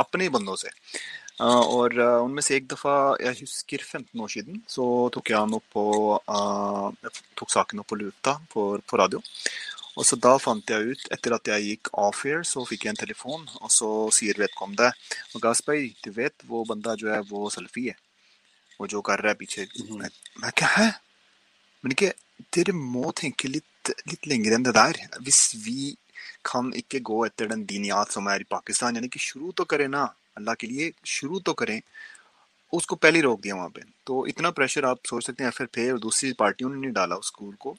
Uh, 1.40 1.62
og 1.72 1.94
uh, 1.96 2.18
om 2.20 2.34
jeg, 2.44 2.66
jeg 2.68 3.36
husker 3.38 3.80
15 3.80 4.20
år 4.20 4.28
siden 4.28 4.58
så 4.68 4.84
tok 5.14 5.30
jeg 5.32 5.54
opp 5.56 5.70
på, 5.72 5.84
uh, 6.28 7.14
tok 7.38 7.52
saken 7.54 7.80
opp 7.80 7.88
på 7.88 7.96
luta 7.96 8.34
på, 8.52 8.64
på 8.84 9.00
radio. 9.00 9.22
Og 9.98 10.06
så 10.06 10.16
Da 10.16 10.36
fant 10.38 10.70
jeg 10.70 10.92
ut, 10.94 11.06
etter 11.10 11.34
at 11.34 11.48
jeg 11.50 11.66
gikk 11.66 11.90
off-air, 11.98 12.44
så 12.46 12.62
fikk 12.66 12.86
jeg 12.86 12.94
en 12.94 13.02
telefon. 13.02 13.48
Og 13.60 13.70
så 13.74 13.88
sier 14.14 14.38
vedkommende 14.38 14.92
Agas 15.36 15.62
bhai, 15.66 15.94
du 16.04 16.12
vet 16.14 16.46
hvor 16.46 16.66
banda 16.68 16.94
jo 16.98 17.10
er, 17.10 17.24
hvor 17.26 17.50
selfie 17.50 17.94
er. 17.94 17.98
Og 18.80 18.88
jo 18.92 19.02
kar 19.04 19.20
raha 19.20 19.36
piche. 19.36 19.66
Men 19.90 20.12
hva 20.40 20.68
hæ? 20.76 20.86
Men 21.82 21.96
ikke, 21.96 22.14
dere 22.54 22.72
må 22.76 23.10
tenke 23.16 23.50
litt, 23.50 23.92
litt 24.08 24.28
lenger 24.30 24.56
enn 24.56 24.64
det 24.64 24.76
der. 24.76 24.96
Hvis 25.24 25.50
vi 25.64 25.96
kan 26.46 26.70
ikke 26.76 27.02
gå 27.04 27.24
etter 27.26 27.50
den 27.50 27.66
dinjat 27.68 28.14
som 28.14 28.28
er 28.32 28.44
i 28.44 28.48
Pakistan, 28.48 28.96
yani 28.96 29.10
ikke 29.10 29.20
shuru 29.20 29.52
to 29.56 29.66
kare. 29.68 29.88
Ah. 29.96 30.14
Allah 30.36 30.56
ke 30.56 30.68
liye 30.70 30.92
shuru 31.04 31.42
to 31.44 31.54
kare. 31.54 31.80
उसको 32.72 32.96
पहले 32.96 33.20
रोक 33.20 33.40
दिया 33.40 33.54
वहाँ 33.54 33.68
पे। 33.68 33.82
तो 34.06 34.26
इतना 34.26 34.50
प्रेशर 34.50 34.84
आप 34.84 34.98
सोच 35.06 35.26
सकते 35.26 35.44
हैं 35.44 35.50
फिर 35.50 35.66
फिर 35.74 35.98
दूसरी 35.98 36.32
पार्टी 36.38 36.64
उन्होंने 36.64 36.90
डाला 36.90 37.16
उस 37.16 37.26
स्कूल 37.26 37.54
को। 37.60 37.76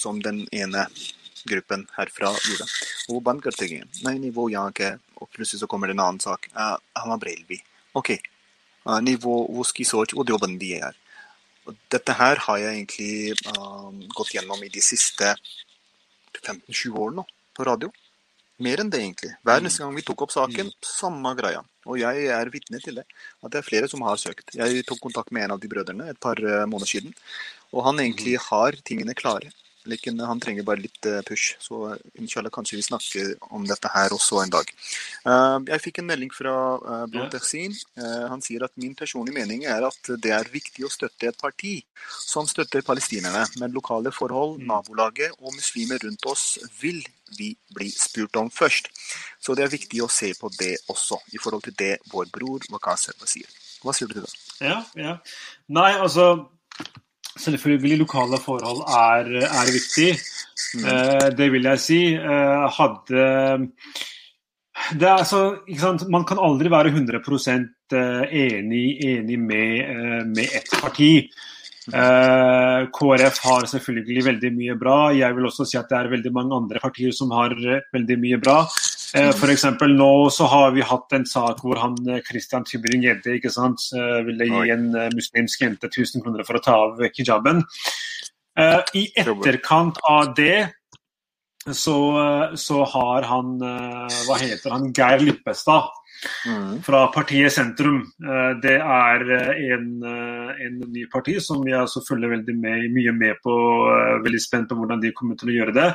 सोमदन 0.00 0.46
एन 0.54 0.72
गिरपन 1.48 1.86
हरफरा 1.92 2.32
जुड़ा 2.34 2.66
वो 3.10 3.20
बंद 3.20 3.42
करते 3.42 3.68
गए। 3.68 3.82
नहीं 4.04 4.18
नहीं 4.20 4.30
वो 4.30 4.48
यहाँ 4.48 4.72
क्या 4.72 4.88
है। 4.88 4.96
फिर 4.96 5.42
उसी 5.42 5.66
को 5.66 5.78
मेरे 5.78 5.94
नाम 5.94 6.18
से 6.18 6.30
हम 6.98 7.16
ब्रेल 7.16 7.44
भी। 7.48 7.60
ओके 7.94 8.18
आ, 8.86 9.00
नहीं 9.00 9.16
वो 9.22 9.42
उसकी 9.60 9.84
सोच 9.84 10.14
वो 10.14 10.24
देवबंदी 10.24 10.70
है 10.70 10.78
यार। 10.78 10.94
दतहर 11.92 12.38
हाया 12.40 12.70
इनकी 12.72 13.30
गोतिया 13.48 14.42
नो 14.42 14.56
मेरी 14.56 14.80
सिस्त 14.82 15.22
है। 15.22 15.34
शिवोर 16.72 17.12
नो 17.14 17.22
फिर 17.56 17.68
आ 17.68 17.74
दो 17.76 17.90
मेरे 18.60 18.82
अंदर 18.82 19.00
इनकी 19.00 19.28
वैरनेस 19.46 19.78
कहूँगी 19.78 20.02
तो 20.02 20.14
कब 20.14 20.28
साकिन 20.28 20.70
कराया। 21.34 21.62
Og 21.90 21.98
jeg 22.00 22.28
er 22.30 22.52
vitne 22.54 22.80
til 22.82 23.00
det. 23.00 23.06
At 23.42 23.52
det 23.52 23.60
er 23.60 23.66
flere 23.66 23.90
som 23.90 24.04
har 24.06 24.20
søkt. 24.20 24.54
Jeg 24.56 24.84
tok 24.88 25.02
kontakt 25.02 25.34
med 25.34 25.46
en 25.48 25.56
av 25.56 25.62
de 25.62 25.70
brødrene 25.70 26.10
et 26.12 26.20
par 26.22 26.38
måneder 26.40 26.92
siden. 26.94 27.16
Og 27.74 27.84
han 27.86 28.00
egentlig 28.02 28.38
har 28.50 28.78
tingene 28.86 29.16
klare. 29.18 29.50
Lekin 29.90 30.20
han 30.24 30.40
trenger 30.42 30.66
bare 30.66 30.82
litt 30.84 31.06
eh, 31.08 31.20
push. 31.26 31.56
Så 31.62 31.94
inshallah 32.20 32.52
kanskje 32.54 32.78
vi 32.78 32.86
snakker 32.86 33.32
om 33.50 33.66
dette 33.68 33.90
her 33.92 34.14
også 34.16 34.42
en 34.44 34.54
dag. 34.54 34.72
Eh, 35.26 35.58
jeg 35.72 35.84
fikk 35.86 36.00
en 36.00 36.08
melding 36.10 36.32
fra 36.34 36.54
uh, 36.80 37.04
Blond 37.10 37.32
Tersin. 37.34 37.76
Han 38.30 38.42
sier 38.44 38.64
at 38.64 38.74
min 38.80 38.94
personlige 38.98 39.36
mening 39.36 39.64
er 39.68 39.84
at 39.86 40.12
det 40.22 40.32
er 40.34 40.50
viktig 40.52 40.86
å 40.86 40.92
støtte 40.92 41.30
et 41.30 41.38
parti 41.40 41.78
som 42.24 42.48
støtter 42.48 42.84
palestinerne. 42.86 43.44
Men 43.60 43.74
lokale 43.76 44.12
forhold, 44.14 44.58
mm. 44.60 44.68
nabolaget 44.70 45.36
og 45.38 45.54
muslimer 45.56 46.00
rundt 46.04 46.26
oss 46.30 46.58
vil 46.80 47.02
vi 47.38 47.52
bli 47.74 47.90
spurt 47.90 48.36
om 48.36 48.50
først. 48.50 48.90
Så 49.40 49.54
det 49.54 49.66
er 49.66 49.74
viktig 49.74 50.02
å 50.04 50.10
se 50.10 50.32
på 50.38 50.50
det 50.58 50.76
også, 50.90 51.20
i 51.34 51.42
forhold 51.42 51.66
til 51.68 51.76
det 51.78 51.96
vår 52.12 52.30
bror 52.32 52.66
Wakaser 52.72 53.16
sier. 53.24 53.48
Hva 53.80 53.94
sier 53.96 54.10
du 54.10 54.18
til 54.18 54.26
det? 54.26 54.32
Ja, 54.60 54.80
ja. 54.98 55.16
Nei, 55.72 55.92
altså 55.96 56.50
Selvfølgelig 57.38 57.98
lokale 57.98 58.38
forhold 58.42 58.82
er, 58.90 59.28
er 59.46 59.72
viktig. 59.72 60.10
Mm. 60.74 60.84
Eh, 60.86 61.28
det 61.38 61.52
vil 61.52 61.68
jeg 61.70 61.82
si. 61.82 62.00
Eh, 62.14 62.64
hadde 62.78 63.24
det 64.96 65.06
er 65.06 65.18
altså, 65.20 65.60
Man 66.10 66.24
kan 66.24 66.40
aldri 66.40 66.70
være 66.70 66.88
100 66.88 67.20
eh, 67.92 68.22
enig, 68.32 68.86
enig 69.04 69.38
med, 69.38 70.26
med 70.34 70.44
ett 70.44 70.70
parti. 70.82 71.30
Uh, 71.88 72.84
KrF 72.92 73.38
har 73.40 73.66
selvfølgelig 73.70 74.24
veldig 74.26 74.50
mye 74.56 74.76
bra. 74.78 74.98
Jeg 75.16 75.36
vil 75.36 75.48
også 75.48 75.64
si 75.68 75.78
at 75.80 75.88
det 75.88 75.96
er 75.96 76.10
veldig 76.12 76.32
mange 76.36 76.56
andre 76.56 76.82
partier 76.82 77.14
som 77.16 77.32
har 77.32 77.54
veldig 77.56 78.18
mye 78.20 78.40
bra. 78.42 78.62
for 79.38 79.50
F.eks. 79.50 79.64
nå 79.90 80.10
så 80.30 80.46
har 80.52 80.74
vi 80.76 80.84
hatt 80.86 81.16
en 81.16 81.24
sak 81.26 81.64
hvor 81.64 81.80
han 81.82 81.96
Christian 82.28 82.66
Tybring-Gjedde 82.68 83.40
ville 84.28 84.50
gi 84.50 84.74
en 84.74 84.90
muslimsk 85.16 85.64
jente 85.64 85.88
1000 85.90 86.22
kroner 86.22 86.44
for 86.46 86.60
å 86.60 86.62
ta 86.62 86.76
av 86.84 87.00
hijaben. 87.16 87.64
I 88.94 89.02
etterkant 89.18 89.98
av 90.06 90.34
det 90.36 90.68
så, 91.74 91.96
så 92.54 92.84
har 92.92 93.26
han 93.26 93.56
Hva 93.58 94.38
heter 94.38 94.76
han? 94.76 94.92
Geir 94.94 95.26
Lippestad 95.26 95.90
Mm. 96.46 96.82
Fra 96.84 97.06
partiet 97.14 97.52
Sentrum. 97.52 98.12
Eh, 98.24 98.50
det 98.62 98.76
er 98.80 99.24
eh, 99.36 99.50
en, 99.74 100.02
eh, 100.04 100.50
en, 100.66 100.74
ny 100.92 101.06
parti 101.12 101.34
som 101.42 101.66
jeg 101.68 101.80
også 101.80 102.00
følger 102.08 102.28
veldig 102.34 102.56
med, 102.60 102.90
mye 102.94 103.12
med 103.16 103.34
på. 103.44 103.54
Veldig 104.24 104.42
spent 104.42 104.68
på 104.70 104.76
hvordan 104.80 105.02
de 105.02 105.12
kommer 105.16 105.36
til 105.40 105.48
å 105.52 105.56
gjøre 105.58 105.76
det. 105.76 105.90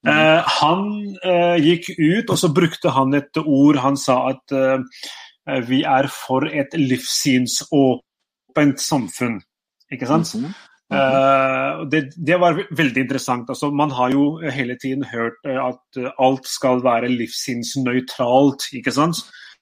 Mm. 0.00 0.16
Uh, 0.16 0.40
han 0.48 0.84
uh, 1.26 1.56
gikk 1.60 1.90
ut, 1.98 2.30
og 2.32 2.38
så 2.40 2.48
brukte 2.56 2.88
han 2.96 3.12
et 3.18 3.36
ord. 3.42 3.76
Han 3.84 3.96
sa 4.00 4.14
at 4.32 4.54
uh, 4.56 4.80
vi 5.68 5.82
er 5.84 6.08
for 6.12 6.48
et 6.48 6.72
livssynsåpent 6.78 8.80
samfunn. 8.80 9.40
Ikke 9.92 10.06
sant? 10.06 10.34
Mm 10.34 10.44
-hmm. 10.44 10.52
det, 11.90 12.12
det, 12.26 12.40
var 12.40 12.64
veldig 12.70 13.02
interessant. 13.02 13.48
Altså, 13.48 13.70
man 13.70 13.90
har 13.90 14.10
jo 14.10 14.50
hele 14.50 14.76
tiden 14.82 15.04
hørt 15.04 15.32
at 15.44 16.12
alt 16.18 16.46
skal 16.46 16.84
være 16.84 17.08
livssynsnøytralt. 17.08 18.62
ikke 18.72 18.92
sant? 18.92 19.16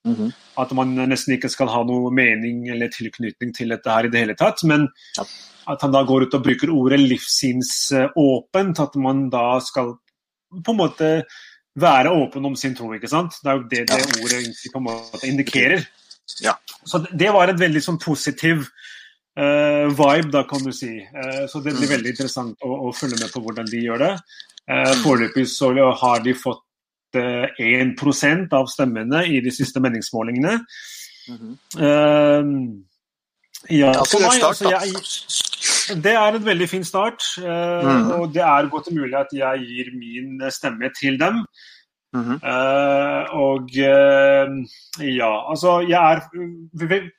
Mm 0.06 0.14
-hmm. 0.14 0.32
At 0.56 0.72
man 0.72 0.94
nesten 0.94 1.34
ikke 1.34 1.48
skal 1.48 1.68
ha 1.68 1.82
noe 1.82 2.10
mening 2.10 2.68
eller 2.68 2.88
tilknytning 2.88 3.54
til 3.54 3.68
dette 3.68 3.90
her 3.90 4.04
i 4.04 4.08
det 4.08 4.20
hele 4.20 4.34
tatt. 4.34 4.64
Men 4.64 4.88
ja. 5.16 5.24
at 5.68 5.82
han 5.82 5.92
da 5.92 6.02
går 6.02 6.22
ut 6.22 6.34
og 6.34 6.44
bruker 6.44 6.70
ordet 6.70 7.00
livssynsåpent, 7.00 8.80
at 8.80 8.96
man 8.96 9.30
da 9.30 9.60
skal 9.60 9.94
på 10.64 10.70
en 10.70 10.76
måte 10.76 11.24
være 11.80 12.10
åpen 12.10 12.44
om 12.44 12.56
sin 12.56 12.74
tro. 12.74 12.92
ikke 12.94 13.08
sant? 13.08 13.34
Det 13.42 13.50
er 13.50 13.56
jo 13.56 13.62
det 13.70 13.88
det 13.88 13.98
ja. 13.98 14.22
ordet 14.22 14.72
på 14.72 14.78
en 14.78 14.84
måte 14.84 15.26
indikerer. 15.26 15.86
Ja. 16.42 16.54
Så 16.84 16.98
det 16.98 17.32
var 17.32 17.48
et 17.48 17.60
veldig 17.60 17.82
sånn 17.82 17.98
positiv 17.98 18.66
uh, 19.38 19.86
vibe, 19.88 20.30
da, 20.34 20.44
kan 20.48 20.64
du 20.64 20.72
si. 20.72 20.98
Uh, 21.00 21.46
så 21.48 21.60
det 21.60 21.74
blir 21.76 21.88
mm. 21.88 21.94
veldig 21.94 22.14
interessant 22.14 22.64
å, 22.64 22.88
å, 22.88 22.92
følge 22.92 23.20
med 23.20 23.32
på 23.32 23.42
hvordan 23.44 23.68
de 23.70 23.82
gjør 23.84 24.04
det. 24.04 24.14
Uh, 24.68 24.94
Foreløpig 25.02 25.46
så 25.50 25.72
har 26.02 26.24
de 26.24 26.34
fått 26.36 26.64
1 27.14 28.52
av 28.52 28.66
stemmene 28.66 29.24
i 29.26 29.40
de 29.40 29.50
siste 29.50 29.80
meningsmålingene. 29.80 30.58
Mm 31.28 31.36
-hmm. 31.36 31.54
uh, 31.76 32.44
ja, 33.70 33.92
for 33.92 34.20
meg, 34.20 34.42
altså, 34.42 34.70
jeg, 34.70 36.02
det 36.02 36.12
er 36.12 36.34
en 36.34 36.44
veldig 36.44 36.68
fin 36.68 36.84
start. 36.84 37.22
Uh, 37.38 37.84
mm. 37.84 38.10
Og 38.10 38.34
det 38.34 38.42
er 38.42 38.70
godt 38.70 38.92
mulig 38.92 39.16
at 39.16 39.32
jeg 39.32 39.58
gir 39.58 39.90
min 39.98 40.50
stemme 40.50 40.90
til 41.00 41.20
dem. 41.20 41.44
Mm 42.12 42.24
-hmm. 42.24 42.38
uh, 42.52 43.24
og 43.36 43.70
ja, 45.00 45.50
altså 45.50 45.80
jeg 45.88 46.12
er 46.12 46.20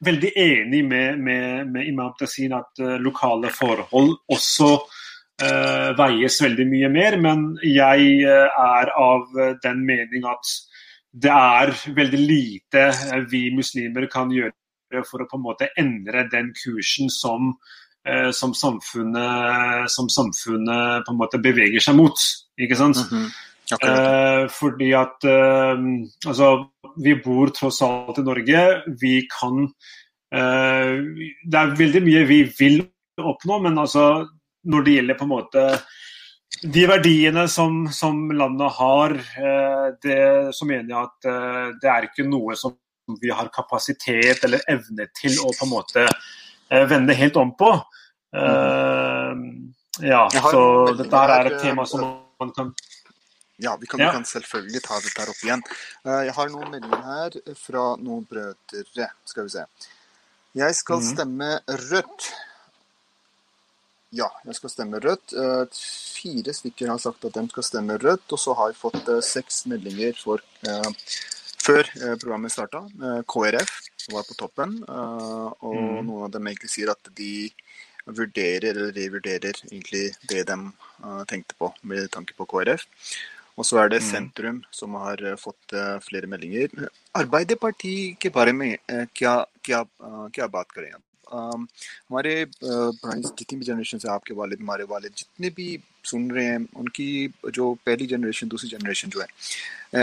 veldig 0.05 0.31
enig 0.35 0.85
med, 0.85 1.17
med, 1.17 1.65
med 1.65 1.87
Imam 1.87 2.13
Tassin 2.19 2.53
at 2.53 2.99
lokale 2.99 3.49
forhold 3.49 4.17
også 4.29 4.79
uh, 5.41 5.89
veies 5.97 6.39
veldig 6.43 6.65
mye 6.69 6.89
mer. 6.93 7.17
Men 7.21 7.45
jeg 7.65 8.13
uh, 8.25 8.47
er 8.49 8.93
av 8.99 9.27
den 9.63 9.83
mening 9.87 10.27
at 10.29 10.53
det 11.09 11.33
er 11.33 11.73
veldig 11.95 12.21
lite 12.21 12.87
uh, 12.93 13.19
vi 13.29 13.49
muslimer 13.55 14.09
kan 14.11 14.31
gjøre 14.33 15.03
for 15.05 15.21
å 15.21 15.29
på 15.29 15.37
en 15.37 15.45
måte 15.45 15.69
endre 15.77 16.25
den 16.31 16.47
kursen 16.57 17.11
som, 17.13 17.51
som, 18.33 18.55
samfunnet, 18.57 19.85
som 19.93 20.07
samfunnet 20.09 21.05
på 21.05 21.13
en 21.13 21.19
måte 21.19 21.37
beveger 21.37 21.83
seg 21.83 21.93
mot. 21.93 22.17
Ikke 22.57 22.77
sant? 22.79 22.97
Mm 22.97 23.19
-hmm. 23.19 23.27
Eh, 23.85 24.49
fordi 24.49 24.91
at 24.97 25.25
altså, 26.25 26.65
vi 27.03 27.13
bor 27.21 27.53
tross 27.53 27.81
alt 27.81 28.17
i 28.17 28.21
Norge. 28.21 28.81
Vi 29.01 29.27
kan 29.29 29.69
Det 30.31 31.59
er 31.59 31.77
veldig 31.77 32.01
mye 32.01 32.25
vi 32.25 32.43
vil 32.59 32.89
oppnå, 33.17 33.59
men 33.61 33.77
altså 33.77 34.25
når 34.67 34.85
det 34.85 34.95
gjelder 34.97 35.19
på 35.19 35.27
en 35.27 35.33
måte 35.37 35.65
de 36.61 36.85
verdiene 36.89 37.47
som, 37.47 37.85
som 37.93 38.31
landet 38.31 38.71
har, 38.79 39.13
eh, 39.15 39.87
det, 40.03 40.55
så 40.55 40.65
mener 40.67 40.89
jeg 40.89 40.99
at 41.05 41.29
eh, 41.29 41.67
det 41.81 41.91
er 41.91 42.07
ikke 42.09 42.25
noe 42.27 42.57
som 42.59 42.75
vi 43.21 43.31
har 43.33 43.51
kapasitet 43.53 44.43
eller 44.45 44.65
evne 44.69 45.07
til 45.17 45.37
å 45.41 45.53
på 45.55 45.65
en 45.65 45.71
måte 45.71 46.03
eh, 46.05 46.83
vende 46.89 47.15
helt 47.17 47.39
om 47.39 47.53
på. 47.57 47.71
Ja, 49.99 50.19
så 50.29 50.61
dette 50.93 51.21
her 51.21 51.31
er 51.33 51.47
et 51.49 51.63
tema 51.63 51.85
som 51.89 52.03
man 52.39 52.51
kan 52.55 52.69
ja, 53.59 53.73
vi 53.75 53.89
kan, 53.89 53.99
ja. 53.99 54.11
vi 54.11 54.19
kan, 54.19 54.27
selvfølgelig 54.27 54.81
ta 54.85 54.99
dette 55.03 55.19
her 55.19 55.31
opp 55.33 55.39
igjen. 55.43 55.63
Jeg 56.29 56.35
har 56.37 56.51
noen 56.53 56.69
meldinger 56.71 57.01
her 57.03 57.55
fra 57.59 57.87
noen 57.99 58.21
brødre. 58.29 59.09
Skal 59.27 59.49
vi 59.49 59.55
se. 59.57 59.65
Jeg 60.55 60.77
skal 60.77 61.01
mhm. 61.01 61.09
stemme 61.09 61.49
rødt 61.89 62.29
ja, 64.15 64.27
jeg 64.45 64.57
skal 64.57 64.71
stemme 64.73 64.99
rødt. 65.03 65.33
Eh, 65.37 65.79
fire 66.19 66.53
stykker 66.55 66.89
har 66.89 67.01
sagt 67.01 67.25
at 67.27 67.35
de 67.35 67.43
skal 67.51 67.65
stemme 67.65 67.97
rødt, 68.01 68.25
og 68.33 68.41
så 68.41 68.55
har 68.57 68.71
jeg 68.71 68.79
fått 68.79 69.09
eh, 69.09 69.21
seks 69.25 69.65
meldinger 69.69 70.17
for, 70.17 70.41
eh, 70.65 70.91
før 71.59 71.89
programmet 72.21 72.53
starta. 72.53 72.81
KrF 73.29 73.73
var 74.09 74.25
på 74.25 74.37
toppen, 74.39 74.79
og 74.89 75.75
mm. 75.75 75.99
noen 76.07 76.23
av 76.25 76.31
dem 76.33 76.47
egentlig 76.49 76.71
sier 76.71 76.89
at 76.89 77.11
de 77.13 77.49
vurderer 78.07 78.71
eller 78.71 78.95
revurderer 78.95 79.59
egentlig 79.67 80.15
det 80.31 80.45
de 80.49 80.57
tenkte 81.29 81.57
på 81.59 81.69
med 81.91 82.07
tanke 82.15 82.33
på 82.33 82.47
KrF. 82.49 82.87
Og 83.59 83.67
så 83.67 83.83
er 83.83 83.91
det 83.91 83.99
mm. 84.01 84.07
Sentrum 84.07 84.63
som 84.73 84.95
har 85.03 85.21
fått 85.37 85.75
flere 86.07 86.31
meldinger. 86.31 86.87
Arbeiderpartiet 87.19 88.15
ikke 88.15 88.33
bare 88.33 88.55
med 88.55 88.79
kya, 89.13 89.43
kya, 89.61 89.83
kya 90.33 90.49
करें 91.33 91.49
हमारे 91.93 92.45
जितनी 93.21 93.55
भी 93.55 93.65
जनरेशन 93.65 93.99
है 94.05 94.11
आपके 94.11 94.33
वालिद 94.33 94.59
हमारे 94.59 94.83
वालिद 94.83 95.11
जितने 95.17 95.49
भी 95.49 95.79
सुन 96.03 96.31
रहे 96.31 96.45
हैं 96.45 96.67
उनकी 96.75 97.33
जो 97.51 97.73
पहली 97.73 98.05
जनरेशन 98.05 98.47
दूसरी 98.47 98.69
जनरेशन 98.69 99.09
जो 99.09 99.21
है 99.21 99.27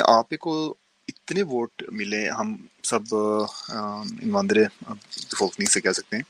आप 0.00 0.28
ही 0.32 0.36
को 0.36 0.76
इतने 1.08 1.42
वोट 1.42 1.70
मिले 1.92 2.26
हम 2.26 2.68
सब 2.84 3.04
ईमानदार 4.24 4.70
नहीं 5.42 5.66
से 5.66 5.80
कह 5.80 5.92
सकते 5.92 6.16
हैं 6.16 6.24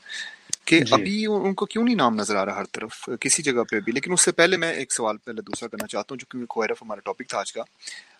कि 0.67 0.79
अभी 0.79 1.25
उनको 1.25 1.65
क्यों 1.65 1.83
नहीं 1.83 1.95
नाम 1.95 2.21
नज़र 2.21 2.35
आ 2.35 2.43
रहा 2.43 2.57
हर 2.57 2.65
तरफ़ 2.65 3.15
किसी 3.15 3.43
जगह 3.43 3.63
पे 3.63 3.81
भी? 3.81 3.91
लेकिन 3.91 4.13
उससे 4.13 4.31
पहले 4.31 4.57
मैं 4.57 4.73
एक 4.73 4.91
सवाल 4.91 5.17
पहले 5.17 5.41
दूसरा 5.41 5.67
करना 5.67 5.85
चाहता 5.85 6.15
हूँ 6.15 6.19
जो 6.19 6.45
कि 6.45 6.67
KrF 6.67 6.83
hva 6.83 7.03
topic 7.05 7.33
था 7.33 7.39
आज 7.39 7.51
का। 7.51 7.63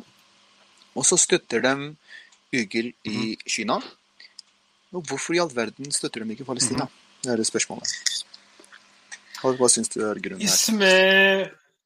Og 0.95 1.05
så 1.05 1.17
støtter 1.17 1.63
de 1.63 1.95
uigur 2.53 2.91
i 2.91 3.17
mhm. 3.17 3.35
Kina. 3.47 3.79
Og 4.93 5.01
hvorfor 5.09 5.33
i 5.35 5.41
all 5.41 5.51
verden 5.55 5.91
støtter 5.91 6.23
de 6.23 6.31
ikke 6.31 6.45
Palestina? 6.45 6.85
Mhm. 6.85 7.01
Det 7.23 7.31
er 7.31 7.39
det 7.39 7.47
spørsmålet. 7.47 8.23
Hva 9.43 9.67
syns 9.67 9.91
du 9.91 9.99
er 10.03 10.19
grunnen 10.23 10.39
her? 10.39 10.47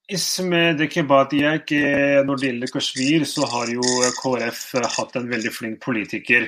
Isme, 0.08 0.60
det 0.78 0.86
er 0.88 2.24
Når 2.24 2.36
det 2.38 2.48
gjelder 2.48 2.72
Kashmir, 2.72 3.26
så 3.26 3.46
har 3.46 3.68
jo 3.68 3.82
KrF 4.22 4.76
hatt 4.98 5.16
en 5.16 5.30
veldig 5.30 5.52
flink 5.52 5.82
politiker. 5.82 6.48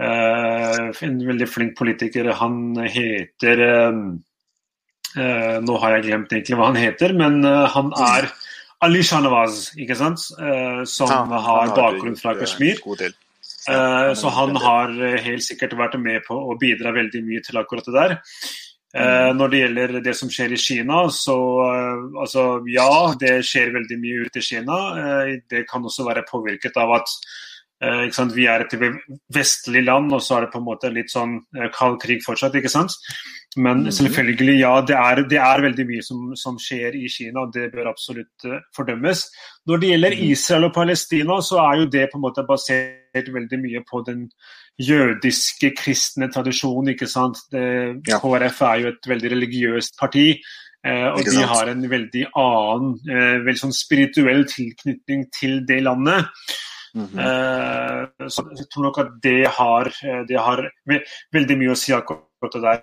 En 0.00 1.18
veldig 1.26 1.48
flink 1.50 1.74
politiker. 1.78 2.32
Han 2.38 2.78
heter 2.80 3.60
Nå 5.12 5.74
har 5.82 5.92
jeg 5.96 6.06
glemt 6.06 6.32
egentlig 6.32 6.56
hva 6.56 6.70
han 6.70 6.78
heter, 6.80 7.12
men 7.12 7.44
han 7.44 7.90
er 8.00 8.30
Ali 8.82 9.02
Shanawaz, 9.04 9.74
ikke 9.78 9.98
sant? 9.98 10.24
som 10.88 11.34
har 11.36 11.74
bakgrunn 11.76 12.16
fra 12.18 12.32
Kashmir. 12.38 12.80
Så 14.16 14.32
han 14.32 14.56
har 14.58 14.96
helt 15.22 15.44
sikkert 15.44 15.76
vært 15.78 16.00
med 16.00 16.24
på 16.26 16.34
å 16.34 16.56
bidra 16.58 16.94
veldig 16.96 17.22
mye 17.28 17.44
til 17.44 17.60
akkurat 17.60 17.86
det 17.86 17.94
der. 17.98 18.16
Uh, 18.92 19.32
når 19.32 19.48
det 19.48 19.60
gjelder 19.62 19.94
det 20.04 20.12
som 20.18 20.28
skjer 20.28 20.52
i 20.52 20.60
Kina, 20.60 21.06
så 21.08 21.36
altså, 22.20 22.42
ja, 22.68 23.14
det 23.16 23.38
skjer 23.48 23.72
veldig 23.72 23.96
mye 24.02 24.26
ute 24.26 24.42
i 24.42 24.44
Kina. 24.44 24.80
Det 25.48 25.64
kan 25.70 25.84
også 25.88 26.04
være 26.04 26.26
påvirket 26.28 26.76
av 26.80 26.92
at 26.98 27.14
vi 28.34 28.46
er 28.46 28.62
et 28.62 28.74
vestlig 29.34 29.84
land, 29.84 30.12
og 30.14 30.22
så 30.22 30.36
er 30.36 30.44
det 30.44 30.52
på 30.52 30.60
en 30.60 30.68
måte 30.68 30.90
litt 30.92 31.10
sånn 31.10 31.40
kald 31.74 32.00
krig 32.02 32.22
fortsatt. 32.22 32.54
ikke 32.54 32.70
sant? 32.70 32.94
Men 33.56 33.86
-hmm. 33.86 33.90
selvfølgelig, 33.90 34.60
ja, 34.60 34.80
det 34.80 34.96
er, 34.96 35.28
det 35.28 35.38
er 35.38 35.62
veldig 35.62 35.86
mye 35.86 36.02
som, 36.02 36.36
som, 36.36 36.58
skjer 36.58 36.94
i 36.96 37.08
Kina, 37.08 37.40
og 37.40 37.52
det 37.54 37.72
bør 37.72 37.90
absolutt 37.90 38.46
fordømmes. 38.76 39.26
Når 39.66 39.76
det 39.76 39.88
gjelder 39.88 40.16
mhm. 40.16 40.30
Israel 40.30 40.64
og 40.64 40.74
Palestina, 40.74 41.40
så 41.40 41.56
er 41.58 41.74
jo 41.80 41.90
det 41.90 42.08
på 42.12 42.16
en 42.18 42.26
måte 42.26 42.46
basert 42.48 43.28
veldig 43.28 43.58
mye 43.58 43.82
på 43.90 44.04
den 44.06 44.30
jødiske, 44.78 45.74
kristne 45.76 46.32
tradisjonen. 46.32 46.88
ikke 46.88 47.06
sant? 47.06 47.38
Det, 47.52 47.62
ja. 48.08 48.18
KrF 48.18 48.60
er 48.60 48.76
jo 48.80 48.88
et 48.88 49.08
veldig 49.08 49.30
religiøst 49.30 49.98
parti. 50.00 50.40
Eh, 50.86 51.08
og 51.14 51.22
de 51.22 51.44
har 51.46 51.68
en 51.70 51.90
veldig 51.90 52.24
annen, 52.34 52.94
eh, 53.06 53.38
veldig 53.44 53.60
sånn 53.60 53.76
spirituell 53.76 54.42
tilknytning 54.50 55.28
til 55.30 55.60
det 55.68 55.78
landet. 55.86 56.26
Mm 56.94 57.06
-hmm. 57.06 57.18
uh, 57.18 58.28
så 58.28 58.44
jeg 58.58 58.66
tror 58.72 58.82
nok 58.88 58.98
at 58.98 59.12
det 59.22 59.46
har, 59.48 59.86
eh, 60.04 60.22
det 60.28 60.38
har 60.38 60.70
veldig 61.32 61.56
mye 61.58 61.72
å 61.72 61.78
si 61.78 61.92
akkurat 61.92 62.52
det 62.52 62.62
der. 62.66 62.82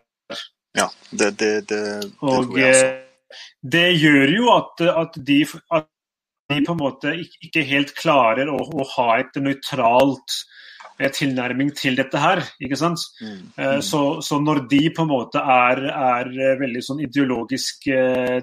Ja, 0.77 0.87
det, 1.11 1.29
det, 1.39 1.69
det, 1.69 1.81
og 2.21 2.57
eh, 2.59 3.05
det 3.61 3.87
gjør 4.01 4.35
jo 4.35 4.51
at, 4.55 4.81
at, 4.81 5.17
de, 5.27 5.39
at, 5.71 5.87
de, 6.49 6.61
på 6.65 6.73
en 6.73 6.81
måte 6.81 7.13
ikke 7.45 7.65
helt 7.65 7.93
klarer 7.97 8.49
å, 8.49 8.57
å 8.57 8.87
ha 8.95 9.19
et 9.19 9.37
nøytralt 9.37 10.39
tilnærming 10.99 11.69
til 11.77 11.95
dette 11.95 12.17
her. 12.19 12.41
ikke 12.59 12.75
sant? 12.75 12.99
Mm. 13.21 13.53
Mm. 13.55 13.81
Så, 13.81 14.01
så, 14.25 14.39
når 14.41 14.65
de 14.67 14.81
på 14.95 15.05
en 15.05 15.13
måte 15.13 15.39
er, 15.39 15.85
er 15.93 16.59
veldig 16.59 16.81
sånn 16.83 16.99
ideologisk 17.05 17.87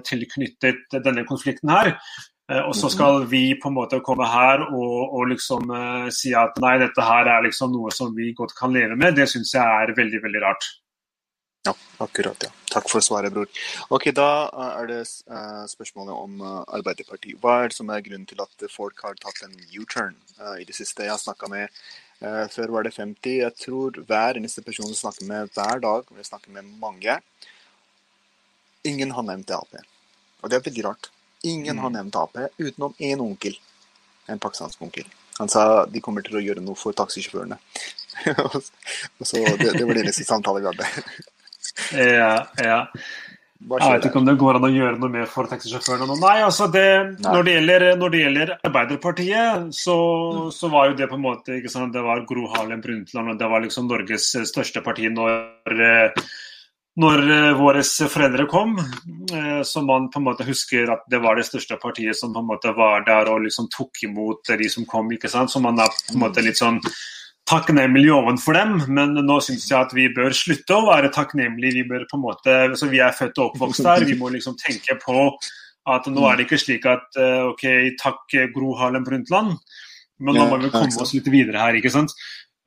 tilknyttet 0.09 0.97
denne 1.03 1.25
konflikten 1.27 1.69
her, 1.69 1.93
og 2.47 2.73
så 2.79 2.89
skal 2.89 3.25
vi 3.27 3.41
på 3.59 3.67
en 3.67 3.75
måte 3.75 3.99
komme 4.05 4.27
her 4.31 4.61
og, 4.69 5.13
og 5.17 5.27
liksom 5.33 5.67
uh, 5.67 6.07
si 6.15 6.31
at 6.37 6.55
nei, 6.63 6.77
dette 6.79 7.03
her 7.03 7.27
er 7.27 7.43
liksom 7.43 7.73
noe 7.75 7.91
som 7.91 8.13
vi 8.15 8.31
godt 8.37 8.55
kan 8.55 8.71
leve 8.75 8.95
med, 8.95 9.17
det 9.19 9.27
syns 9.31 9.51
jeg 9.57 9.63
er 9.63 9.95
veldig, 9.97 10.21
veldig 10.23 10.43
rart. 10.45 10.69
Ja, 11.67 11.73
akkurat. 11.99 12.47
ja. 12.47 12.53
Takk 12.71 12.87
for 12.87 13.03
svaret, 13.03 13.33
bror. 13.35 13.49
Ok, 13.91 14.13
Da 14.15 14.47
er 14.77 14.87
det 14.87 15.01
spørsmålet 15.67 16.13
om 16.15 16.43
Arbeiderpartiet. 16.45 17.35
Hva 17.43 17.57
er 17.63 17.73
det 17.73 17.75
som 17.75 17.91
er 17.91 18.03
grunnen 18.05 18.27
til 18.29 18.39
at 18.39 18.67
folk 18.71 19.03
har 19.03 19.17
tatt 19.19 19.41
en 19.43 19.55
U-turn 19.75 20.15
i 20.61 20.63
det 20.63 20.77
siste? 20.77 21.03
Jeg 21.03 21.11
har 21.11 21.19
snakka 21.19 21.49
med 21.51 21.67
Eh, 22.19 22.47
før 22.49 22.71
var 22.73 22.87
det 22.87 22.95
50. 22.95 23.35
Jeg 23.43 23.53
tror 23.61 23.99
hver 24.09 24.39
eneste 24.39 24.63
person 24.65 24.89
jeg 24.89 24.97
snakker 24.97 25.27
med 25.29 25.51
hver 25.53 25.81
dag, 25.83 26.07
og 26.09 26.17
jeg 26.17 26.25
snakker 26.25 26.51
med 26.51 26.65
mange 26.81 27.19
Ingen 28.85 29.11
har 29.11 29.23
nevnt 29.25 29.51
Ap. 29.51 29.73
Og 30.41 30.49
det 30.49 30.57
er 30.57 30.63
veldig 30.63 30.83
rart. 30.85 31.09
Ingen 31.43 31.75
mm. 31.75 31.83
har 31.83 31.93
nevnt 31.93 32.15
Ap 32.15 32.37
utenom 32.57 32.93
én 32.97 33.21
onkel. 33.21 33.57
En 34.27 34.39
pakistansk 34.39 34.81
onkel. 34.81 35.05
Han 35.37 35.49
sa 35.49 35.85
de 35.85 36.01
kommer 36.01 36.25
til 36.25 36.39
å 36.39 36.43
gjøre 36.43 36.63
noe 36.65 36.77
for 36.77 36.97
taxisjåførene. 36.97 37.59
så 39.21 39.37
det, 39.37 39.73
det, 39.77 39.85
var 39.85 39.93
det 39.93 40.03
eneste 40.07 40.25
samtale 40.25 40.63
vi 40.63 40.69
hadde. 40.71 40.87
ja, 42.17 42.31
ja. 42.57 42.79
Jeg 43.57 43.89
vet 43.89 44.05
ikke 44.05 44.19
om 44.19 44.25
det 44.27 44.35
går 44.37 44.59
an 44.59 44.65
å 44.67 44.69
gjøre 44.69 44.99
noe 45.01 45.11
mer 45.11 45.29
for 45.29 45.49
taxisjåførene 45.49 46.07
nå. 46.09 46.17
Nei, 46.21 46.35
altså 46.45 46.67
det, 46.73 46.87
Nei. 47.17 47.31
Når, 47.33 47.45
det 47.45 47.53
gjelder, 47.55 47.85
når, 47.97 48.11
det 48.13 48.19
gjelder, 48.21 48.51
Arbeiderpartiet, 48.69 49.69
så, 49.77 49.95
mm. 50.37 50.51
så, 50.53 50.69
var 50.73 50.91
jo 50.91 50.97
det 50.99 51.07
på 51.09 51.17
en 51.17 51.23
måte 51.25 51.57
ikke 51.57 51.71
sant, 51.73 51.93
Det 51.95 52.03
var 52.05 52.21
Gro 52.29 52.45
Harlem 52.53 52.83
Brundtland, 52.83 53.33
og 53.33 53.39
det 53.41 53.49
var 53.49 53.65
liksom 53.65 53.89
Norges 53.89 54.29
største 54.51 54.83
parti 54.85 55.09
når, 55.13 56.21
når 56.97 57.21
våre 57.59 57.83
foreldre 57.85 58.47
kom. 58.49 58.71
Så 59.63 59.83
man 59.85 60.07
på 60.09 60.17
en 60.17 60.25
måte 60.25 60.47
husker 60.47 60.89
at 60.89 61.03
det 61.11 61.19
var 61.21 61.37
det 61.37 61.45
største 61.45 61.77
partiet 61.81 62.17
som 62.17 62.33
på 62.33 62.41
en 62.41 62.49
måte 62.49 62.71
var 62.73 63.05
der 63.05 63.29
og 63.29 63.43
liksom 63.43 63.67
tok 63.73 64.01
imot 64.07 64.49
de 64.49 64.69
som 64.73 64.87
kom. 64.89 65.11
ikke 65.13 65.29
sant, 65.29 65.51
Så 65.53 65.61
man 65.61 65.77
er 65.77 65.93
på 65.93 66.15
en 66.15 66.23
måte 66.23 66.41
litt 66.41 66.57
sånn 66.57 66.81
takknemlig 67.47 68.09
overfor 68.11 68.57
dem, 68.57 68.73
men 68.91 69.15
nå 69.23 69.37
syns 69.43 69.69
jeg 69.69 69.77
at 69.79 69.93
vi 69.95 70.09
bør 70.13 70.35
slutte 70.35 70.75
å 70.75 70.87
være 70.89 71.13
takknemlige. 71.15 71.79
Vi 71.79 71.87
bør 71.87 72.07
på 72.09 72.19
en 72.19 72.25
måte, 72.25 72.55
altså 72.67 72.89
vi 72.91 72.99
er 73.03 73.15
født 73.15 73.39
og 73.39 73.53
oppvokst 73.53 73.85
der, 73.87 74.07
vi 74.07 74.17
må 74.19 74.31
liksom 74.33 74.57
tenke 74.59 74.97
på 74.99 75.29
at 75.87 76.09
nå 76.11 76.25
er 76.27 76.35
det 76.35 76.47
ikke 76.47 76.59
slik 76.59 76.87
at 76.89 77.15
eh, 77.15 77.45
OK, 77.47 77.63
takk 78.01 78.35
Gro 78.51 78.73
Harlem 78.75 79.05
Brundtland, 79.07 79.55
men 80.19 80.35
nå 80.35 80.47
må 80.49 80.57
vi 80.59 80.73
komme 80.73 80.91
oss 80.99 81.13
litt 81.15 81.29
videre 81.31 81.61
her. 81.61 81.77
ikke 81.79 81.93
sant? 81.93 82.11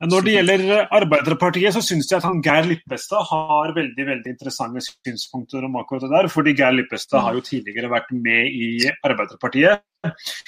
Når 0.01 0.23
det 0.25 0.33
gjelder 0.33 0.87
Arbeiderpartiet, 0.97 1.75
så 1.75 1.81
syns 1.85 2.07
jeg 2.09 2.17
at 2.17 2.25
han 2.25 2.39
Geir 2.41 2.65
Lippestad 2.65 3.21
har 3.29 3.73
veldig 3.75 4.05
veldig 4.07 4.31
interessante 4.33 4.81
synspunkter 4.81 5.67
om 5.67 5.77
akkurat 5.77 6.07
det 6.07 6.11
der. 6.15 6.29
fordi 6.31 6.55
Geir 6.57 6.73
Lippestad 6.73 7.21
har 7.21 7.37
jo 7.37 7.43
tidligere 7.45 7.91
vært 7.91 8.09
med 8.11 8.49
i 8.49 8.89
Arbeiderpartiet. 9.05 9.83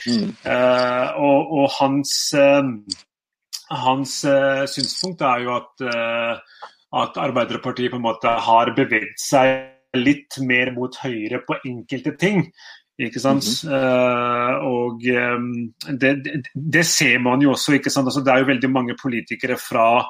Mm. 0.07 0.31
Uh, 0.41 1.07
og, 1.21 1.53
og, 1.59 1.67
hans 1.77 2.15
uh, 2.33 2.65
hans 3.69 4.15
uh, 4.25 4.65
synspunkt 4.65 5.21
er 5.21 5.45
jo 5.45 5.53
at, 5.59 5.85
at, 5.85 7.21
Arbeiderpartiet 7.21 7.93
på 7.93 8.01
en 8.01 8.07
måte 8.07 8.33
har 8.47 8.73
beveget 8.73 9.21
seg 9.21 9.69
litt 9.93 10.39
mer 10.41 10.73
mot 10.73 10.97
høyre 11.03 11.43
på 11.45 11.61
enkelte 11.61 12.15
ting. 12.17 12.47
Ikke 13.01 13.19
sant? 13.19 13.43
Mm 13.63 13.69
-hmm. 13.69 13.73
uh, 13.73 14.53
og 14.69 15.01
um, 15.01 15.73
det, 15.97 16.23
det, 16.23 16.43
det, 16.53 16.85
ser 16.85 17.19
man 17.19 17.41
jo 17.41 17.51
også. 17.51 17.73
ikke 17.73 17.89
sant? 17.89 18.05
Altså, 18.05 18.21
det 18.21 18.33
er 18.33 18.39
jo 18.39 18.51
veldig 18.53 18.69
mange 18.69 18.95
politikere 19.01 19.57
fra 19.57 20.05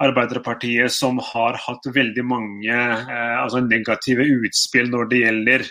Arbeiderpartiet 0.00 0.92
som 0.92 1.18
har 1.18 1.58
hatt 1.66 1.94
veldig 1.94 2.24
mange 2.24 2.72
altså 2.72 3.60
negative 3.60 4.22
utspill 4.22 4.88
når 4.88 5.04
det 5.10 5.18
gjelder 5.18 5.64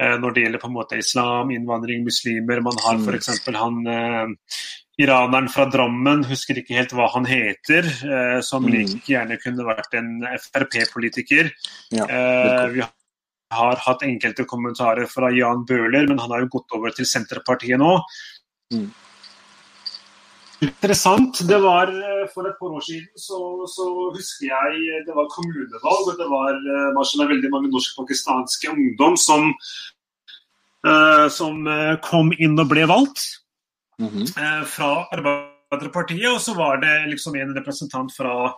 når 0.00 0.32
det 0.32 0.42
gjelder 0.42 0.58
på 0.58 0.66
en 0.66 0.74
måte 0.74 0.98
islam, 0.98 1.50
innvandring, 1.50 2.04
muslimer. 2.04 2.60
Man 2.60 2.78
har 2.82 2.96
f.eks. 2.98 3.46
Mm. 3.46 3.54
han 3.54 4.36
iraneren 4.98 5.48
fra 5.48 5.66
Drammen, 5.70 6.24
husker 6.24 6.58
ikke 6.58 6.74
helt 6.74 6.92
hva 6.92 7.06
han 7.14 7.26
heter, 7.26 7.82
som 8.42 8.64
mm. 8.64 8.72
like 8.72 9.12
gjerne 9.12 9.36
kunne 9.44 9.66
vært 9.68 9.94
en 9.94 10.24
Frp-politiker. 10.48 11.52
Ja, 11.92 12.06
vi 12.72 12.82
har 13.54 13.80
hatt 13.84 14.02
enkelte 14.06 14.46
kommentarer 14.48 15.08
fra 15.10 15.30
Jan 15.34 15.64
Bøhler, 15.68 16.08
men 16.08 16.18
han 16.22 16.32
har 16.34 16.44
jo 16.44 16.52
gått 16.56 16.76
over 16.76 16.94
til 16.94 17.08
Senterpartiet 17.08 17.80
nå. 17.80 17.96
Mm. 18.74 18.90
Interessant. 20.60 21.40
Det 21.48 21.56
var 21.62 21.88
eh, 21.88 22.26
For 22.34 22.46
et 22.46 22.58
par 22.60 22.74
år 22.76 22.82
siden 22.84 23.08
så, 23.16 23.38
så, 23.72 23.86
husker 24.12 24.50
jeg 24.50 25.04
det 25.06 25.16
var 25.16 25.30
kommunevalg, 25.32 26.10
og 26.12 26.18
det 26.20 26.28
var 26.28 26.58
uh, 26.60 27.28
veldig 27.30 27.50
mange 27.52 27.72
norsk-pakistanske 27.72 28.68
ungdom 28.74 29.16
som, 29.16 29.54
som 31.32 31.66
kom 32.04 32.30
inn 32.36 32.60
og 32.60 32.68
ble 32.70 32.86
valgt. 32.88 33.24
Mm 34.00 34.08
-hmm. 34.08 34.64
fra 34.64 35.06
Arbeiderpartiet. 35.12 36.30
Og 36.34 36.40
så 36.40 36.54
var 36.54 36.76
det 36.76 37.10
liksom 37.10 37.34
en 37.36 37.54
representant 37.56 38.12
fra 38.16 38.32
eh, 38.46 38.52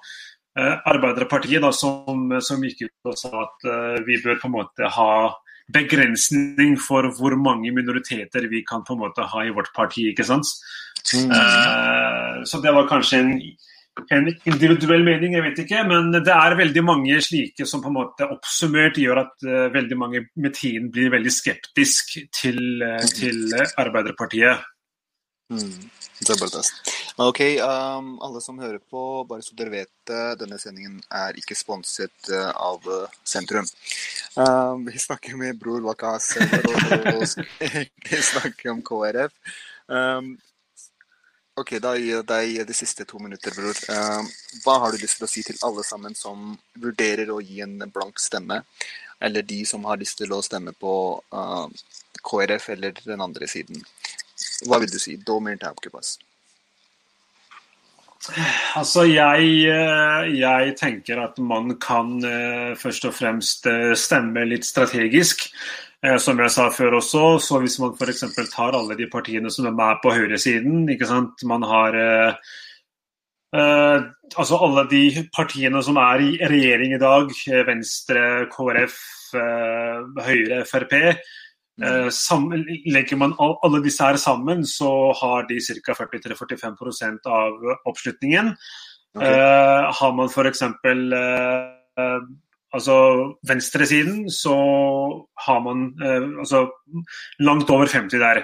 Arbeiderpartiet 0.61 1.63
da, 1.65 1.71
som, 1.73 2.29
som, 2.45 2.65
gikk 2.67 2.85
ut 2.85 3.13
og 3.13 3.17
sa 3.17 3.31
at 3.47 3.67
uh, 3.69 3.99
vi 4.05 4.19
bør 4.21 4.41
på 4.41 4.51
en 4.51 4.57
måte 4.59 4.91
ha 4.97 5.13
begrensning 5.73 6.75
for 6.81 7.09
hvor 7.17 7.37
mange 7.41 7.73
minoriteter 7.73 8.49
vi 8.51 8.61
kan 8.69 8.83
på 8.85 8.97
en 8.97 9.05
måte 9.07 9.25
ha 9.33 9.45
i 9.47 9.53
vårt 9.55 9.73
parti. 9.77 10.11
ikke 10.11 10.27
sant? 10.29 10.49
Mm. 11.15 11.33
Uh, 11.33 12.43
så 12.49 12.61
det 12.61 12.75
var 12.75 12.91
kanskje 12.91 13.23
en 13.23 13.37
en 14.09 14.29
individuell 14.49 15.03
mening, 15.05 15.35
jeg 15.37 15.45
vet 15.45 15.59
ikke. 15.67 15.83
Men 15.85 16.07
det 16.15 16.33
er 16.33 16.57
veldig 16.57 16.85
mange 16.85 17.19
slike 17.25 17.67
som 17.69 17.83
på 17.85 17.91
en 17.91 17.99
måte 17.99 18.25
oppsummert 18.25 18.97
gjør 19.01 19.21
at 19.27 19.45
uh, 19.45 19.67
veldig 19.75 19.99
mange 20.01 20.25
med 20.33 20.57
tiden 20.57 20.89
blir 20.93 21.13
veldig 21.13 21.33
skeptisk 21.33 22.17
til, 22.33 22.85
til 23.13 23.53
Arbeiderpartiet. 23.81 24.65
Mm. 25.53 25.91
Ok, 27.21 27.41
um, 27.61 28.15
alle 28.25 28.41
som 28.41 28.61
hører 28.63 28.79
på, 28.79 29.01
bare 29.29 29.45
så 29.45 29.57
dere 29.59 29.75
vet 29.75 29.91
det, 30.09 30.23
denne 30.41 30.57
sendingen 30.61 31.01
er 31.13 31.37
ikke 31.37 31.57
sponset 31.59 32.31
uh, 32.33 32.53
av 32.57 32.87
Sentrum. 33.21 33.69
Um, 34.37 34.87
vi 34.89 34.97
snakker 34.97 35.37
med 35.37 35.59
Bror 35.61 35.85
Wakas 35.85 36.31
og 36.41 37.27
vi 38.09 38.23
snakker 38.33 38.73
om 38.73 38.81
KrF. 38.87 39.37
Um, 39.93 40.33
Ok, 41.61 41.75
Da 41.85 41.93
gir 41.99 42.15
jeg 42.15 42.25
deg 42.25 42.61
de 42.65 42.75
siste 42.75 43.05
to 43.05 43.19
minutter, 43.21 43.53
bror. 43.53 43.77
Uh, 43.93 44.25
hva 44.65 44.79
har 44.81 44.93
du 44.93 45.03
lyst 45.03 45.19
til 45.21 45.27
å 45.27 45.29
si 45.29 45.43
til 45.45 45.59
alle 45.67 45.85
sammen 45.85 46.17
som 46.17 46.55
vurderer 46.81 47.29
å 47.29 47.43
gi 47.45 47.61
en 47.61 47.77
blank 47.93 48.21
stemme, 48.23 48.63
eller 49.21 49.45
de 49.45 49.61
som 49.69 49.85
har 49.85 50.01
lyst 50.01 50.17
til 50.23 50.33
å 50.33 50.41
stemme 50.41 50.73
på 50.73 50.95
uh, 51.37 51.69
KrF 52.25 52.71
eller 52.73 52.97
den 53.05 53.21
andre 53.21 53.49
siden? 53.53 53.85
Hva 54.65 54.81
vil 54.81 54.95
du 54.95 54.97
si? 55.03 55.19
Do 55.21 55.43
mer 55.45 55.61
pass. 55.93 56.17
Altså, 58.79 59.03
jeg, 59.11 59.47
eh, 59.67 60.27
jeg, 60.39 60.75
tenker 60.79 61.25
at 61.25 61.41
man 61.43 61.75
kan 61.83 62.13
uh, 62.23 62.75
først 62.79 63.09
og 63.09 63.17
fremst 63.17 63.67
stemme 63.99 64.45
litt 64.47 64.69
strategisk. 64.69 65.49
Eh, 66.03 66.19
som 66.19 66.41
jeg 66.43 66.51
sa 66.51 66.67
før 66.75 66.97
også, 66.99 67.23
så 67.39 67.61
hvis 67.63 67.79
man 67.79 67.95
f.eks. 67.95 68.25
tar 68.51 68.75
alle 68.75 68.97
de 68.99 69.07
partiene 69.11 69.51
som 69.55 69.69
er 69.71 69.77
med 69.79 70.01
på 70.03 70.11
høyresiden 70.11 70.89
ikke 70.91 71.07
sant? 71.07 71.45
Man 71.47 71.63
har 71.63 71.95
eh, 71.95 72.49
eh, 73.55 74.09
altså 74.35 74.59
alle 74.67 74.83
de 74.91 75.05
partiene 75.37 75.83
som 75.87 76.01
er 76.03 76.25
i 76.27 76.33
regjering 76.43 76.97
i 76.97 77.03
dag, 77.03 77.31
eh, 77.31 77.63
Venstre, 77.69 78.25
KrF, 78.51 78.99
eh, 79.45 80.27
Høyre, 80.27 80.65
Frp. 80.67 80.99
Eh, 81.81 82.09
sammen, 82.13 82.67
legger 82.93 83.17
man 83.17 83.33
alle 83.41 83.81
disse 83.85 84.05
her 84.05 84.19
sammen, 84.21 84.67
så 84.69 85.13
har 85.17 85.49
de 85.49 85.61
ca. 85.61 85.97
40-45% 85.97 87.31
av 87.33 87.77
oppslutningen. 87.89 88.57
Okay. 89.13 89.29
har 89.93 90.13
man 90.17 90.31
f.eks 90.33 90.63
altså 92.73 92.97
venstresiden, 93.49 94.31
så 94.31 94.55
har 95.47 95.61
man 95.61 95.85
eh, 96.03 96.25
altså, 96.41 96.65
langt 97.39 97.71
over 97.71 97.87
50 97.87 98.19
der. 98.19 98.43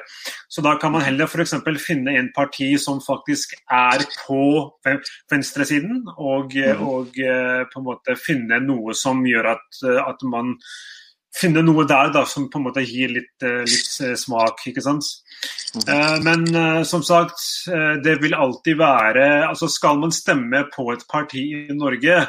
Så 0.49 0.63
da 0.63 0.77
kan 0.81 0.93
man 0.93 1.03
heller 1.03 1.27
f.eks. 1.27 1.55
finne 1.87 2.17
en 2.19 2.31
parti 2.37 2.75
som 2.81 3.01
faktisk 3.01 3.55
er 3.71 4.05
på 4.27 4.43
venstresiden, 5.33 6.05
og, 6.17 6.53
mm. 6.55 6.85
og 6.85 7.19
eh, 7.19 7.65
på 7.73 7.81
en 7.81 7.89
måte 7.89 8.19
finne 8.21 8.61
noe 8.65 8.95
som 8.95 9.25
gjør 9.27 9.55
at, 9.57 9.83
at 10.05 10.29
man 10.29 10.57
finner 11.35 11.65
noe 11.65 11.85
der 11.89 12.13
da, 12.15 12.25
som 12.27 12.49
på 12.51 12.61
en 12.61 12.67
måte 12.69 12.85
gir 12.87 13.13
litt, 13.13 13.35
eh, 13.45 13.65
litt 13.69 13.97
eh, 14.05 14.15
smak. 14.19 14.65
ikke 14.71 14.85
sant? 14.85 15.07
Mm. 15.75 16.25
Men 16.25 16.85
som 16.89 17.03
sagt, 17.05 17.43
det 18.03 18.15
vil 18.23 18.33
alltid 18.35 18.79
være 18.81 19.27
altså 19.47 19.69
Skal 19.69 20.01
man 20.01 20.11
stemme 20.17 20.63
på 20.73 20.87
et 20.95 21.05
parti 21.13 21.43
i 21.69 21.77
Norge, 21.77 22.23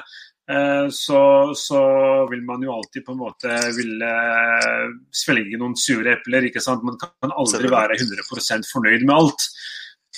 Eh, 0.49 0.89
så, 0.89 1.51
så, 1.55 1.81
vil 2.31 2.41
man 2.41 2.63
jo 2.63 2.73
alltid 2.73 3.05
på 3.05 3.13
en 3.13 3.21
måte 3.21 3.57
ville 3.75 4.13
svelge 5.13 5.59
noen 5.61 5.75
sure 5.77 6.15
epler. 6.15 6.47
ikke 6.49 6.63
sant? 6.63 6.85
Man 6.85 6.97
kan 7.01 7.35
aldri 7.35 7.69
være 7.69 7.99
100% 7.99 8.71
fornøyd 8.71 9.05
med 9.05 9.15
alt. 9.15 9.45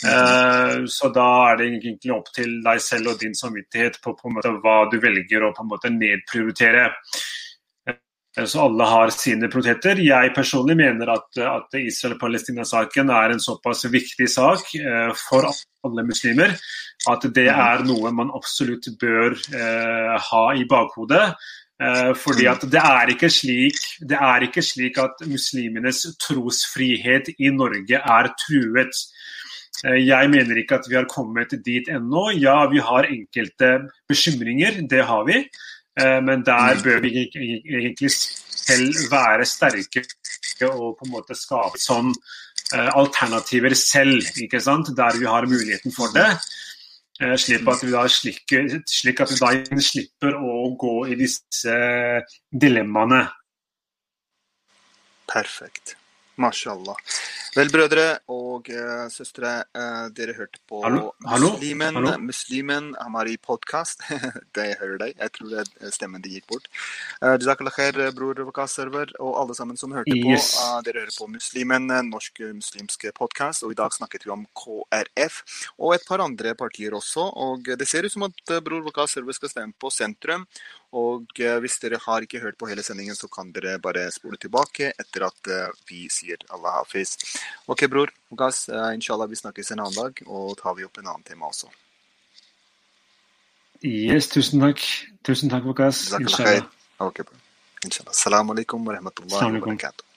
Uh, 0.01 0.87
så 0.89 1.11
da 1.13 1.25
er 1.51 1.59
det 1.59 1.65
egentlig 1.67 2.13
opp 2.15 2.31
til 2.33 2.55
deg 2.63 2.79
selv 2.81 3.11
og 3.11 3.19
din 3.21 3.35
samvittighet 3.37 3.99
på, 4.01 4.15
på 4.17 4.31
måte 4.33 4.53
hva 4.63 4.77
du 4.89 4.95
velger 5.03 5.43
å 5.45 5.51
på 5.53 5.65
en 5.65 5.69
måte 5.69 5.91
nedprioritere. 5.93 6.87
Eh, 8.37 8.45
så 8.45 8.67
alle 8.67 8.87
har 8.87 9.13
sine 9.15 9.49
prioriteter. 9.51 10.03
Jeg 10.05 10.35
personlig 10.35 10.77
mener 10.79 11.13
at, 11.15 11.29
at 11.45 11.79
Israel-Palestina-saken 11.79 13.11
er 13.15 13.35
en 13.35 13.43
såpass 13.43 13.85
viktig 13.91 14.29
sak 14.31 14.73
eh, 14.79 15.11
for 15.27 15.49
alle 15.49 16.05
muslimer 16.05 16.55
at 17.09 17.25
det 17.33 17.47
mhm. 17.49 17.63
er 17.65 17.83
noe 17.87 18.11
man 18.13 18.31
absolutt 18.37 18.87
bør 19.01 19.33
eh, 19.33 20.15
ha 20.29 20.45
i 20.57 20.67
bakhodet. 20.69 21.25
Eh, 21.81 22.11
fordi 22.13 22.45
at 22.49 22.61
det 22.69 22.81
er, 22.81 23.09
ikke 23.15 23.29
slik, 23.33 23.79
det 24.05 24.17
er 24.19 24.45
ikke 24.45 24.61
slik 24.61 24.99
at 25.01 25.23
muslimenes 25.25 26.03
trosfrihet 26.21 27.31
i 27.39 27.49
Norge 27.55 27.97
er 27.97 28.29
truet. 28.43 29.01
Eh, 29.87 29.97
jeg 30.05 30.29
mener 30.29 30.61
ikke 30.61 30.77
at 30.77 30.89
vi 30.89 30.99
har 30.99 31.09
kommet 31.09 31.55
dit 31.65 31.89
ennå. 31.89 32.29
Ja, 32.37 32.59
vi 32.69 32.83
har 32.85 33.09
enkelte 33.09 33.73
bekymringer, 34.11 34.83
det 34.89 35.05
har 35.09 35.25
vi. 35.25 35.41
Eh, 35.99 36.19
men 36.23 36.45
der 36.47 36.79
bør 36.83 37.01
vi 37.03 37.27
egentlig 37.27 38.11
selv 38.11 39.11
være 39.11 39.45
sterke 39.45 40.05
og 40.69 40.99
på 40.99 41.07
en 41.07 41.13
måte 41.15 41.35
skape 41.35 41.79
sånn 41.81 42.13
alternativer 42.71 43.73
selv, 43.75 44.23
ikke 44.39 44.61
sant? 44.63 44.93
der 44.95 45.17
vi 45.19 45.25
har 45.27 45.43
muligheten 45.49 45.91
for 45.91 46.13
det. 46.15 46.29
Eh, 47.21 47.35
slik 47.37 47.67
at, 47.69 47.83
vi 47.85 47.91
da 47.93 48.01
slikker, 48.09 48.69
slik 48.89 49.19
at 49.21 49.29
vi 49.29 49.37
da 49.37 49.81
slipper 49.85 50.37
å 50.41 50.71
gå 50.79 50.95
i 51.13 51.17
disse 51.19 51.75
dilemmaene. 52.49 53.21
Perfekt. 55.29 55.95
Mashallah. 56.41 56.97
Vel, 57.51 57.67
brødre 57.67 58.03
og 58.31 58.69
uh, 58.71 59.09
søstre, 59.11 59.49
uh, 59.75 60.05
dere 60.15 60.31
hørte 60.37 60.61
på 60.71 60.77
Hallo? 60.85 61.09
Muslimen. 61.19 61.97
Hallo? 61.97 62.13
Muslimen 62.23 62.85
Amari 63.03 63.33
podkast. 63.43 64.05
det 64.55 64.69
jeg 64.69 64.77
hører 64.79 65.01
deg. 65.01 65.17
Jeg 65.19 65.33
tror 65.35 65.49
det 65.57 65.91
stemmen 65.91 66.23
din 66.23 66.37
gikk 66.37 66.47
bort. 66.47 66.69
Uh, 67.19 67.33
Jazakallah 67.35 67.75
khair, 67.75 67.99
bror 68.15 68.39
Vakas-server, 68.47 69.11
og 69.19 69.35
alle 69.41 69.57
sammen 69.57 69.75
som 69.75 69.91
hørte 69.91 70.15
yes. 70.15 70.53
på. 70.55 70.63
Uh, 70.63 70.77
dere 70.87 71.03
hører 71.03 71.17
på 71.17 71.27
Muslimen, 71.33 71.91
norsk 72.07 72.39
muslimske 72.55 73.11
podkast, 73.19 73.67
og 73.67 73.75
i 73.75 73.79
dag 73.81 73.91
snakket 73.99 74.29
vi 74.29 74.31
om 74.31 74.47
KrF 74.55 75.43
og 75.75 75.97
et 75.97 76.07
par 76.07 76.23
andre 76.23 76.55
partier 76.55 76.95
også. 76.95 77.27
Og 77.35 77.67
det 77.67 77.89
ser 77.89 78.07
ut 78.07 78.15
som 78.15 78.29
at 78.29 78.55
bror 78.63 78.87
Vakas-server 78.87 79.35
skal 79.35 79.51
stemme 79.51 79.75
på 79.75 79.91
sentrum. 79.91 80.47
Og 80.95 81.27
hvis 81.35 81.77
dere 81.83 81.99
har 82.03 82.23
ikke 82.23 82.39
hørt 82.43 82.57
på 82.59 82.67
hele 82.67 82.83
sendingen, 82.83 83.15
så 83.15 83.27
kan 83.31 83.51
dere 83.55 83.77
bare 83.79 84.09
spole 84.11 84.39
tilbake 84.39 84.89
etter 84.99 85.23
at 85.27 85.53
vi 85.87 86.07
sier 86.11 86.39
Allah 86.51 86.81
hafiz. 86.81 87.15
Ok, 87.71 87.85
bror. 87.91 88.11
Gass, 88.37 88.67
uh, 88.69 88.91
inshallah 88.95 89.29
vi 89.29 89.39
snakkes 89.39 89.71
en 89.71 89.83
annen 89.85 89.97
dag, 89.97 90.21
og 90.27 90.57
tar 90.59 90.75
vi 90.77 90.85
opp 90.87 91.01
en 91.01 91.07
annen 91.07 91.25
tema 91.27 91.49
også. 91.51 91.71
Yes, 93.81 94.29
tusen 94.29 94.61
takk. 94.61 94.83
Tusen 95.25 95.49
takk, 95.49 95.65
Wakas. 95.65 96.11
Inshallah. 96.19 96.67
Okay, 97.01 97.25
bro. 97.25 97.37
Inshallah. 97.85 98.13
Assalamu 98.13 98.53
alaikum 98.53 98.85
wa 98.85 98.93
rahmatullahi 98.93 99.57
wa 99.57 99.65
barakatuh. 99.65 100.10